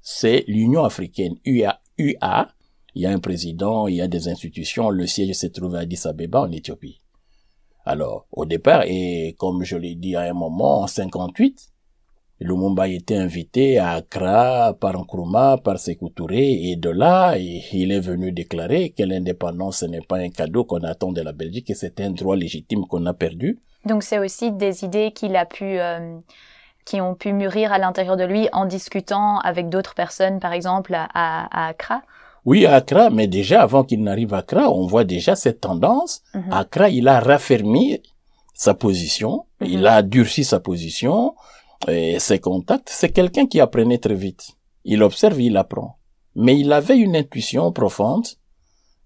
c'est 0.01 0.43
l'Union 0.47 0.83
africaine, 0.83 1.35
UA, 1.45 1.79
UA. 1.97 2.49
Il 2.95 3.03
y 3.03 3.05
a 3.05 3.11
un 3.11 3.19
président, 3.19 3.87
il 3.87 3.95
y 3.95 4.01
a 4.01 4.07
des 4.07 4.27
institutions, 4.27 4.89
le 4.89 5.05
siège 5.07 5.35
se 5.35 5.47
trouve 5.47 5.75
à 5.75 5.79
Addis 5.79 6.01
Abeba 6.05 6.41
en 6.41 6.51
Éthiopie. 6.51 7.01
Alors, 7.85 8.27
au 8.31 8.45
départ, 8.45 8.83
et 8.85 9.35
comme 9.37 9.63
je 9.63 9.77
l'ai 9.77 9.95
dit 9.95 10.15
à 10.15 10.21
un 10.21 10.33
moment, 10.33 10.81
en 10.81 10.87
58, 10.87 11.69
Lumumba 12.41 12.87
était 12.87 13.17
invité 13.17 13.77
à 13.77 13.91
Accra 13.91 14.73
par 14.79 14.93
Nkrumah, 14.99 15.57
par 15.63 15.77
Sékou 15.77 16.09
Touré, 16.09 16.69
et 16.71 16.75
de 16.75 16.89
là, 16.89 17.35
il 17.37 17.91
est 17.91 17.99
venu 17.99 18.31
déclarer 18.31 18.89
que 18.89 19.03
l'indépendance 19.03 19.77
ce 19.77 19.85
n'est 19.85 20.01
pas 20.01 20.17
un 20.17 20.29
cadeau 20.29 20.63
qu'on 20.63 20.83
attend 20.83 21.11
de 21.11 21.21
la 21.21 21.33
Belgique, 21.33 21.69
et 21.69 21.75
c'est 21.75 22.01
un 22.01 22.09
droit 22.09 22.35
légitime 22.35 22.85
qu'on 22.87 23.05
a 23.05 23.13
perdu. 23.13 23.59
Donc 23.85 24.01
c'est 24.01 24.17
aussi 24.17 24.51
des 24.51 24.83
idées 24.83 25.11
qu'il 25.11 25.35
a 25.35 25.45
pu, 25.45 25.79
euh, 25.79 26.17
qui 26.83 26.99
ont 26.99 27.13
pu 27.13 27.31
mûrir 27.31 27.71
à 27.73 27.77
l'intérieur 27.77 28.17
de 28.17 28.23
lui 28.23 28.49
en 28.53 28.65
discutant 28.65 29.37
avec 29.39 29.69
d'autres 29.69 29.93
personnes, 29.93 30.39
par 30.39 30.53
exemple 30.53 30.95
à, 30.95 31.05
à 31.13 31.67
Accra. 31.69 32.01
Oui, 32.45 32.65
à 32.65 32.73
Accra, 32.75 33.11
mais 33.11 33.27
déjà 33.27 33.61
avant 33.61 33.83
qu'il 33.83 34.01
n'arrive 34.01 34.33
à 34.33 34.37
Accra, 34.39 34.71
on 34.71 34.87
voit 34.87 35.03
déjà 35.03 35.35
cette 35.35 35.61
tendance. 35.61 36.21
Mhm. 36.33 36.43
À 36.51 36.59
Accra, 36.61 36.89
il 36.89 37.07
a 37.07 37.19
raffermi 37.19 38.01
sa 38.55 38.73
position, 38.73 39.45
Mhm. 39.61 39.67
il 39.69 39.85
a 39.87 40.01
durci 40.01 40.43
sa 40.43 40.59
position, 40.59 41.35
et 41.87 42.19
ses 42.19 42.39
contacts. 42.39 42.89
C'est 42.89 43.11
quelqu'un 43.11 43.47
qui 43.47 43.59
apprenait 43.59 43.97
très 43.97 44.15
vite. 44.15 44.51
Il 44.83 45.03
observe, 45.03 45.39
il 45.41 45.57
apprend. 45.57 45.97
Mais 46.35 46.59
il 46.59 46.71
avait 46.71 46.97
une 46.97 47.15
intuition 47.15 47.71
profonde 47.71 48.25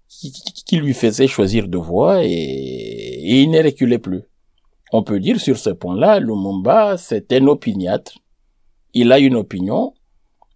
qui, 0.08 0.76
lui 0.76 0.94
faisait 0.94 1.26
choisir 1.26 1.68
de 1.68 1.78
voie 1.78 2.24
et, 2.24 2.28
et 2.28 3.42
il 3.42 3.50
ne 3.50 3.62
reculait 3.62 3.98
plus. 3.98 4.22
On 4.92 5.02
peut 5.02 5.18
dire 5.18 5.40
sur 5.40 5.58
ce 5.58 5.70
point-là, 5.70 6.20
Lumumba, 6.20 6.96
c'est 6.96 7.32
un 7.32 7.46
opiniâtre. 7.48 8.18
Il 8.94 9.10
a 9.10 9.18
une 9.18 9.34
opinion, 9.34 9.94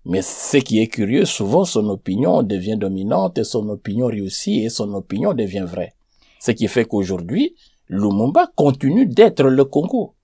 mais 0.04 0.22
ce 0.22 0.58
qui 0.58 0.80
est 0.80 0.86
curieux, 0.86 1.24
souvent 1.24 1.64
son 1.64 1.88
opinion 1.88 2.42
devient 2.42 2.76
dominante 2.76 3.38
et 3.38 3.44
son 3.44 3.68
opinion 3.68 4.06
réussit 4.06 4.64
et 4.64 4.68
son 4.68 4.94
opinion 4.94 5.34
devient 5.34 5.66
vraie. 5.66 5.94
Ce 6.38 6.52
qui 6.52 6.68
fait 6.68 6.84
qu'aujourd'hui, 6.84 7.56
Lumumba 7.88 8.50
continue 8.54 9.06
d'être 9.06 9.42
le 9.42 9.64
Congo. 9.64 10.14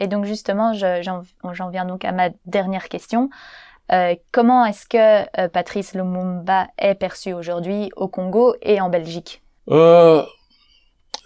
Et 0.00 0.06
donc 0.06 0.24
justement, 0.24 0.72
je- 0.72 1.02
j'en 1.52 1.68
viens 1.70 1.84
donc 1.84 2.04
à 2.04 2.12
ma 2.12 2.30
dernière 2.46 2.88
question. 2.88 3.30
Euh, 3.90 4.14
comment 4.32 4.66
est-ce 4.66 4.86
que 4.86 5.22
euh, 5.40 5.48
Patrice 5.48 5.94
Lumumba 5.94 6.68
est 6.78 6.94
perçu 6.94 7.32
aujourd'hui 7.32 7.90
au 7.96 8.08
Congo 8.08 8.54
et 8.62 8.80
en 8.80 8.90
Belgique? 8.90 9.42
Euh, 9.70 10.22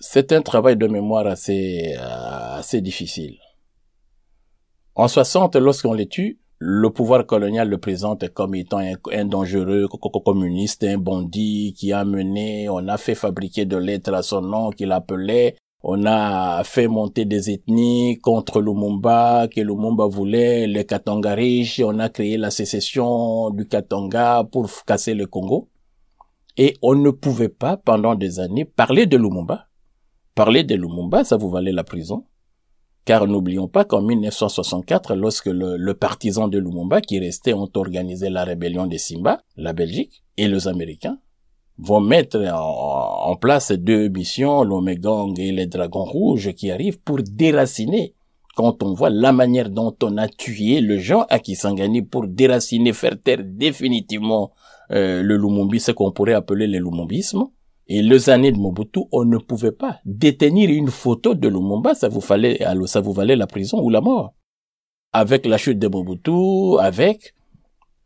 c'est 0.01 0.33
un 0.33 0.43
travail 0.43 0.77
de 0.77 0.87
mémoire 0.87 1.27
assez, 1.27 1.97
difficile. 2.81 3.37
En 4.95 5.09
60, 5.09 5.57
lorsqu'on 5.57 5.95
les 5.95 6.07
tue, 6.07 6.39
le 6.59 6.91
pouvoir 6.91 7.27
colonial 7.27 7.69
le 7.69 7.79
présente 7.79 8.29
comme 8.29 8.55
étant 8.55 8.79
un 8.79 9.25
dangereux 9.25 9.89
communiste, 10.25 10.85
un 10.85 10.99
bandit 10.99 11.75
qui 11.77 11.93
a 11.93 12.05
mené, 12.05 12.69
on 12.69 12.87
a 12.87 12.97
fait 12.99 13.17
fabriquer 13.17 13.65
de 13.65 13.77
lettres 13.77 14.15
à 14.15 14.23
son 14.23 14.43
nom 14.43 14.71
qu'il 14.71 14.93
appelait, 14.93 15.57
on 15.85 16.07
a 16.07 16.63
fait 16.65 16.87
monter 16.87 17.25
des 17.25 17.51
ethnies 17.51 18.19
contre 18.21 18.61
Lumumba, 18.61 19.49
que 19.49 19.61
Lumumba 19.61 20.07
voulait, 20.07 20.67
les 20.69 20.85
Katanga 20.85 21.35
riches, 21.35 21.81
on 21.85 21.99
a 21.99 22.09
créé 22.09 22.37
la 22.37 22.51
sécession 22.51 23.51
du 23.51 23.67
Katanga 23.67 24.45
pour 24.45 24.71
casser 24.87 25.15
le 25.15 25.27
Congo. 25.27 25.69
Et 26.57 26.77
on 26.83 26.95
ne 26.95 27.11
pouvait 27.11 27.49
pas, 27.49 27.77
pendant 27.77 28.15
des 28.15 28.39
années, 28.39 28.65
parler 28.65 29.07
de 29.07 29.17
Lumumba. 29.17 29.67
Parler 30.35 30.63
de 30.63 30.77
Lumumba, 30.77 31.25
ça 31.25 31.37
vous 31.37 31.51
valait 31.51 31.73
la 31.73 31.85
prison. 31.85 32.27
Car 33.05 33.27
n'oublions 33.27 33.67
pas 33.67 33.85
qu'en 33.85 34.03
1964, 34.03 35.17
lorsque 35.17 35.47
le, 35.47 35.93
partisan 35.95 36.47
de 36.47 36.59
Lumumba 36.59 37.01
qui 37.01 37.19
restait 37.19 37.55
ont 37.55 37.71
organisé 37.75 38.31
la 38.31 38.45
rébellion 38.45 38.87
des 38.87 38.99
Simba, 38.99 39.43
la 39.57 39.73
Belgique 39.73 40.23
et 40.37 40.47
les 40.47 40.69
Américains 40.69 41.19
vont 41.79 42.01
mettre 42.01 42.39
en, 42.53 43.35
place 43.37 43.73
deux 43.73 44.09
missions, 44.09 44.63
l'Omegang 44.63 45.39
et 45.39 45.53
les 45.53 45.67
Dragons 45.67 46.05
Rouges 46.05 46.53
qui 46.53 46.71
arrivent 46.71 47.01
pour 47.01 47.19
déraciner. 47.23 48.15
Quand 48.55 48.83
on 48.83 48.93
voit 48.93 49.11
la 49.11 49.33
manière 49.33 49.71
dont 49.71 49.97
on 50.03 50.19
a 50.19 50.29
tué 50.29 50.81
le 50.81 50.99
gens 50.99 51.25
à 51.31 51.39
Kisangani 51.39 52.03
pour 52.03 52.27
déraciner, 52.27 52.93
faire 52.93 53.17
taire 53.23 53.43
définitivement 53.43 54.53
euh, 54.91 55.23
le 55.23 55.37
Lumumbi, 55.37 55.81
ce 55.81 55.93
qu'on 55.93 56.13
pourrait 56.13 56.35
appeler 56.35 56.67
le 56.67 56.79
Lumumbisme, 56.79 57.45
et 57.89 58.03
les 58.03 58.31
années 58.31 58.53
de 58.53 58.59
Mobutu, 58.59 59.01
on 59.11 59.25
ne 59.25 59.39
pouvait 59.39 59.73
pas 59.73 59.99
détenir 60.05 60.71
une 60.71 60.89
photo 60.89 61.35
de 61.35 61.49
Lumumba, 61.49 61.95
ça 61.95 62.09
vous 62.09 62.21
fallait, 62.21 62.61
ça 62.87 63.01
vous 63.01 63.13
valait 63.13 63.37
la 63.37 63.47
prison 63.47 63.81
ou 63.83 63.91
la 63.91 64.01
mort. 64.01 64.35
Avec 65.13 65.47
la 65.47 65.59
chute 65.59 65.79
de 65.79 65.89
Mobutu, 65.89 66.79
avec 66.81 67.35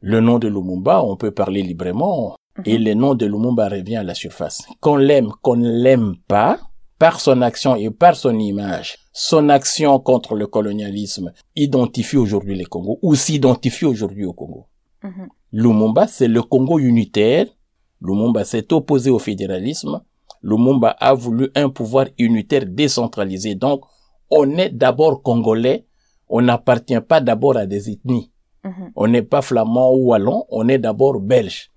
le 0.00 0.20
nom 0.20 0.38
de 0.38 0.48
Lumumba, 0.48 1.02
on 1.02 1.16
peut 1.16 1.30
parler 1.30 1.62
librement, 1.62 2.36
et 2.64 2.78
mhm. 2.78 2.84
le 2.84 2.94
nom 2.94 3.14
de 3.14 3.26
Lumumba 3.26 3.68
revient 3.68 3.96
à 3.96 4.02
la 4.02 4.14
surface. 4.14 4.62
Qu'on 4.80 4.96
l'aime, 4.96 5.30
qu'on 5.42 5.56
ne 5.56 5.70
l'aime 5.70 6.14
pas, 6.28 6.58
par 6.98 7.20
son 7.20 7.42
action 7.42 7.76
et 7.76 7.90
par 7.90 8.16
son 8.16 8.38
image, 8.38 8.96
son 9.12 9.50
action 9.50 9.98
contre 10.00 10.34
le 10.34 10.46
colonialisme 10.46 11.32
identifie 11.54 12.16
aujourd'hui 12.16 12.56
le 12.56 12.64
Congo 12.64 12.98
ou 13.02 13.14
s'identifie 13.14 13.84
aujourd'hui 13.84 14.24
au 14.24 14.32
Congo. 14.32 14.66
Mhm. 15.02 15.28
Lumumba, 15.52 16.06
c'est 16.06 16.28
le 16.28 16.42
Congo 16.42 16.78
unitaire 16.78 17.46
Lumumba 18.00 18.44
s'est 18.44 18.72
opposé 18.72 19.10
au 19.10 19.18
fédéralisme. 19.18 20.00
Lumumba 20.42 20.90
a 21.00 21.14
voulu 21.14 21.50
un 21.54 21.68
pouvoir 21.70 22.06
unitaire 22.18 22.64
décentralisé. 22.66 23.54
Donc, 23.54 23.84
on 24.30 24.58
est 24.58 24.70
d'abord 24.70 25.22
congolais. 25.22 25.86
On 26.28 26.42
n'appartient 26.42 27.00
pas 27.00 27.20
d'abord 27.20 27.56
à 27.56 27.66
des 27.66 27.90
ethnies. 27.90 28.30
Mhm. 28.64 28.92
On 28.96 29.08
n'est 29.08 29.22
pas 29.22 29.42
flamand 29.42 29.92
ou 29.94 30.08
wallon. 30.10 30.44
On 30.50 30.68
est 30.68 30.78
d'abord 30.78 31.20
belge. 31.20 31.70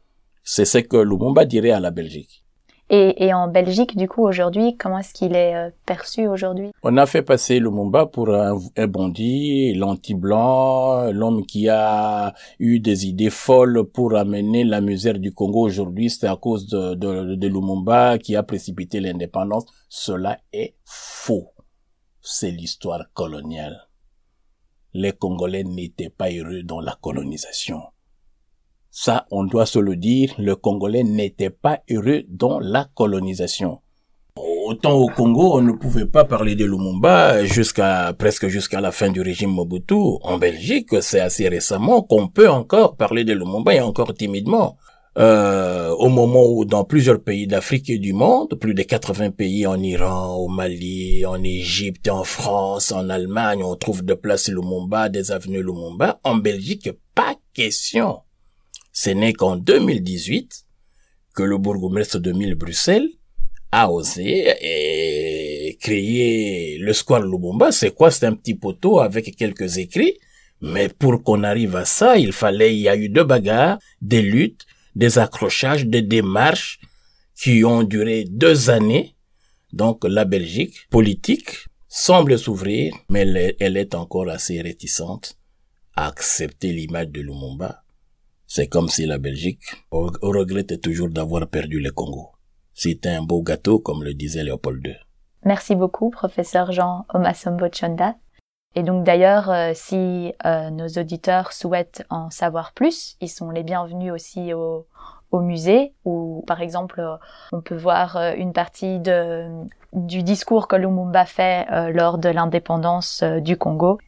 C'est 0.51 0.65
ce 0.65 0.79
que 0.79 0.97
Lumumba 0.97 1.45
dirait 1.45 1.69
à 1.69 1.79
la 1.79 1.91
Belgique. 1.91 2.43
Et, 2.89 3.31
en 3.35 3.47
Belgique, 3.47 3.95
du 3.95 4.07
coup, 4.07 4.25
aujourd'hui, 4.27 4.75
comment 4.77 4.97
est-ce 4.97 5.13
qu'il 5.13 5.35
est, 5.35 5.55
euh, 5.55 5.69
perçu 5.85 6.27
aujourd'hui? 6.27 6.71
On 6.81 6.97
a 6.97 7.05
fait 7.05 7.21
passer 7.21 7.59
Lumumba 7.59 8.07
pour 8.07 8.33
un, 8.33 8.57
un 8.75 8.87
bandit, 8.87 9.75
l'anti-blanc, 9.75 11.11
l'homme 11.11 11.45
qui 11.45 11.69
a 11.69 12.33
eu 12.57 12.79
des 12.79 13.05
idées 13.05 13.29
folles 13.29 13.83
pour 13.93 14.15
amener 14.15 14.63
la 14.63 14.81
misère 14.81 15.19
du 15.19 15.31
Congo 15.35 15.67
aujourd'hui. 15.67 16.09
C'est 16.09 16.25
à 16.25 16.35
cause 16.35 16.65
de, 16.65 16.95
de, 16.95 17.35
de 17.35 17.47
Lumumba 17.47 18.17
qui 18.17 18.35
a 18.35 18.41
précipité 18.41 18.99
l'indépendance. 18.99 19.65
Cela 19.87 20.39
est 20.51 20.73
faux. 20.83 21.51
C'est 22.21 22.49
l'histoire 22.49 23.05
coloniale. 23.13 23.87
Les 24.95 25.11
Congolais 25.11 25.63
n'étaient 25.63 26.09
pas 26.09 26.31
heureux 26.31 26.63
dans 26.63 26.81
la 26.81 26.97
colonisation. 26.99 27.81
Ça, 28.91 29.27
on 29.31 29.43
doit 29.43 29.65
se 29.65 29.79
le 29.79 29.95
dire, 29.95 30.33
le 30.39 30.55
Congolais 30.55 31.03
n'était 31.03 31.51
pas 31.51 31.79
heureux 31.89 32.23
dans 32.27 32.59
la 32.59 32.85
colonisation. 32.95 33.79
Autant 34.35 34.93
au 34.93 35.07
Congo, 35.07 35.57
on 35.57 35.61
ne 35.61 35.73
pouvait 35.73 36.05
pas 36.05 36.25
parler 36.25 36.55
de 36.55 36.65
Lumumba 36.65 37.43
jusqu'à 37.45 38.13
presque 38.17 38.47
jusqu'à 38.47 38.81
la 38.81 38.91
fin 38.91 39.09
du 39.09 39.21
régime 39.21 39.51
Mobutu. 39.51 39.95
En 40.21 40.37
Belgique, 40.37 40.89
c'est 41.01 41.19
assez 41.19 41.47
récemment 41.49 42.01
qu'on 42.01 42.27
peut 42.27 42.49
encore 42.49 42.95
parler 42.95 43.23
de 43.23 43.33
Lumumba 43.33 43.75
et 43.75 43.81
encore 43.81 44.13
timidement. 44.13 44.77
Euh, 45.17 45.89
au 45.97 46.07
moment 46.07 46.45
où 46.45 46.65
dans 46.65 46.83
plusieurs 46.83 47.21
pays 47.21 47.47
d'Afrique 47.47 47.89
et 47.89 47.97
du 47.97 48.13
monde, 48.13 48.49
plus 48.59 48.73
de 48.73 48.83
80 48.83 49.31
pays 49.31 49.67
en 49.67 49.81
Iran, 49.81 50.35
au 50.35 50.47
Mali, 50.47 51.25
en 51.25 51.43
Égypte, 51.43 52.07
en 52.07 52.23
France, 52.23 52.91
en 52.91 53.09
Allemagne, 53.09 53.63
on 53.63 53.75
trouve 53.75 54.05
de 54.05 54.13
places 54.13 54.49
Lumumba, 54.49 55.09
des 55.09 55.31
avenues 55.31 55.63
Lumumba. 55.63 56.19
En 56.23 56.35
Belgique, 56.35 56.89
pas 57.15 57.35
question. 57.53 58.19
Ce 58.91 59.09
n'est 59.09 59.33
qu'en 59.33 59.55
2018 59.55 60.65
que 61.35 61.43
le 61.43 61.57
bourgmestre 61.57 62.19
de 62.19 62.31
Mille 62.31 62.55
Bruxelles 62.55 63.09
a 63.71 63.91
osé 63.91 64.53
et 64.61 65.77
créer 65.79 66.77
le 66.79 66.93
square 66.93 67.21
Lubumba. 67.21 67.71
C'est 67.71 67.91
quoi? 67.91 68.11
C'est 68.11 68.25
un 68.25 68.33
petit 68.33 68.55
poteau 68.55 68.99
avec 68.99 69.35
quelques 69.35 69.77
écrits. 69.77 70.17
Mais 70.61 70.89
pour 70.89 71.23
qu'on 71.23 71.43
arrive 71.43 71.75
à 71.75 71.85
ça, 71.85 72.17
il 72.17 72.33
fallait, 72.33 72.75
il 72.75 72.81
y 72.81 72.89
a 72.89 72.95
eu 72.97 73.09
deux 73.09 73.23
bagarres, 73.23 73.79
des 74.01 74.21
luttes, 74.21 74.65
des 74.95 75.17
accrochages, 75.17 75.85
des 75.85 76.01
démarches 76.01 76.79
qui 77.35 77.63
ont 77.63 77.83
duré 77.83 78.25
deux 78.27 78.69
années. 78.69 79.15
Donc 79.71 80.03
la 80.03 80.25
Belgique 80.25 80.87
politique 80.89 81.51
semble 81.87 82.37
s'ouvrir, 82.37 82.93
mais 83.09 83.55
elle 83.59 83.77
est 83.77 83.95
encore 83.95 84.29
assez 84.29 84.61
réticente 84.61 85.37
à 85.95 86.07
accepter 86.07 86.73
l'image 86.73 87.09
de 87.09 87.21
Lumumba 87.21 87.83
c'est 88.51 88.67
comme 88.67 88.89
si 88.89 89.05
la 89.05 89.19
Belgique 89.19 89.61
regrettait 89.91 90.79
toujours 90.79 91.09
d'avoir 91.09 91.47
perdu 91.47 91.79
le 91.79 91.91
Congo. 91.91 92.31
C'était 92.73 93.09
un 93.09 93.21
beau 93.21 93.43
gâteau, 93.43 93.77
comme 93.79 94.03
le 94.03 94.15
disait 94.15 94.43
Léopold 94.43 94.85
II. 94.85 94.95
Merci 95.45 95.75
beaucoup, 95.75 96.09
professeur 96.09 96.71
Jean 96.71 97.05
Omasombo 97.13 97.67
Chonda. 97.71 98.15
Et 98.75 98.81
donc 98.81 99.03
d'ailleurs, 99.03 99.51
euh, 99.51 99.71
si 99.75 100.33
euh, 100.45 100.71
nos 100.71 100.87
auditeurs 100.87 101.53
souhaitent 101.53 102.03
en 102.09 102.31
savoir 102.31 102.73
plus, 102.73 103.17
ils 103.21 103.29
sont 103.29 103.51
les 103.51 103.61
bienvenus 103.61 104.11
aussi 104.11 104.51
au, 104.53 104.87
musée, 105.31 105.93
où 106.05 106.43
par 106.47 106.59
exemple 106.59 107.01
euh, 107.01 107.17
on 107.51 107.61
peut 107.61 107.77
voir 107.77 108.17
une 108.35 108.51
partie 108.51 108.99
du 109.93 110.23
discours 110.23 110.67
que 110.67 110.75
Lumumba 110.75 111.25
fait 111.27 111.67
lors 111.91 112.17
de 112.17 112.29
l'indépendance 112.29 113.23
du 113.23 113.57
Congo. 113.57 113.99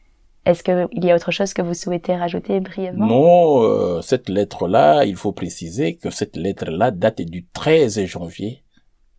Est-ce 0.44 0.64
qu'il 0.64 1.04
y 1.04 1.10
a 1.10 1.14
autre 1.14 1.30
chose 1.30 1.54
que 1.54 1.62
vous 1.62 1.74
souhaitez 1.74 2.16
rajouter 2.16 2.58
brièvement? 2.58 3.06
Non, 3.06 3.62
euh, 3.62 4.02
cette 4.02 4.28
lettre-là, 4.28 5.04
il 5.04 5.14
faut 5.14 5.32
préciser 5.32 5.94
que 5.94 6.10
cette 6.10 6.36
lettre-là 6.36 6.90
date 6.90 7.22
du 7.22 7.46
13 7.46 8.04
janvier, 8.06 8.64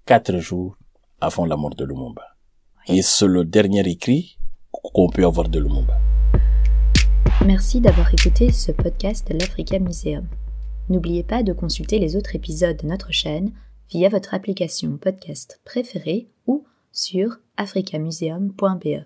quatre 0.06 0.38
jours 0.40 0.78
avant 1.22 1.46
la 1.46 1.56
mort 1.56 1.76
de 1.76 1.86
Lumumba. 1.86 2.36
Et 2.88 3.02
c'est 3.02 3.28
le 3.28 3.46
dernier 3.46 3.88
écrit 3.88 4.38
qu'on 4.72 5.08
peut 5.08 5.26
avoir 5.26 5.48
de 5.48 5.60
Lumumba. 5.60 5.98
Merci 7.46 7.80
d'avoir 7.80 8.14
écouté 8.14 8.52
ce 8.52 8.74
podcast 8.74 9.32
de 9.32 9.38
l'Africa 9.38 9.80
Museum. 9.80 10.28
N'oubliez 10.90 11.24
pas 11.24 11.44
de 11.44 11.54
consulter 11.54 12.00
les 12.00 12.18
autres 12.18 12.36
épisodes 12.36 12.76
de 12.76 12.88
notre 12.88 13.14
chaîne 13.14 13.54
via 13.90 14.10
votre 14.10 14.34
application 14.34 14.98
podcast 14.98 15.62
préférée 15.64 16.28
ou 16.48 16.66
sur 16.92 17.38
africamuseum.be. 17.56 19.06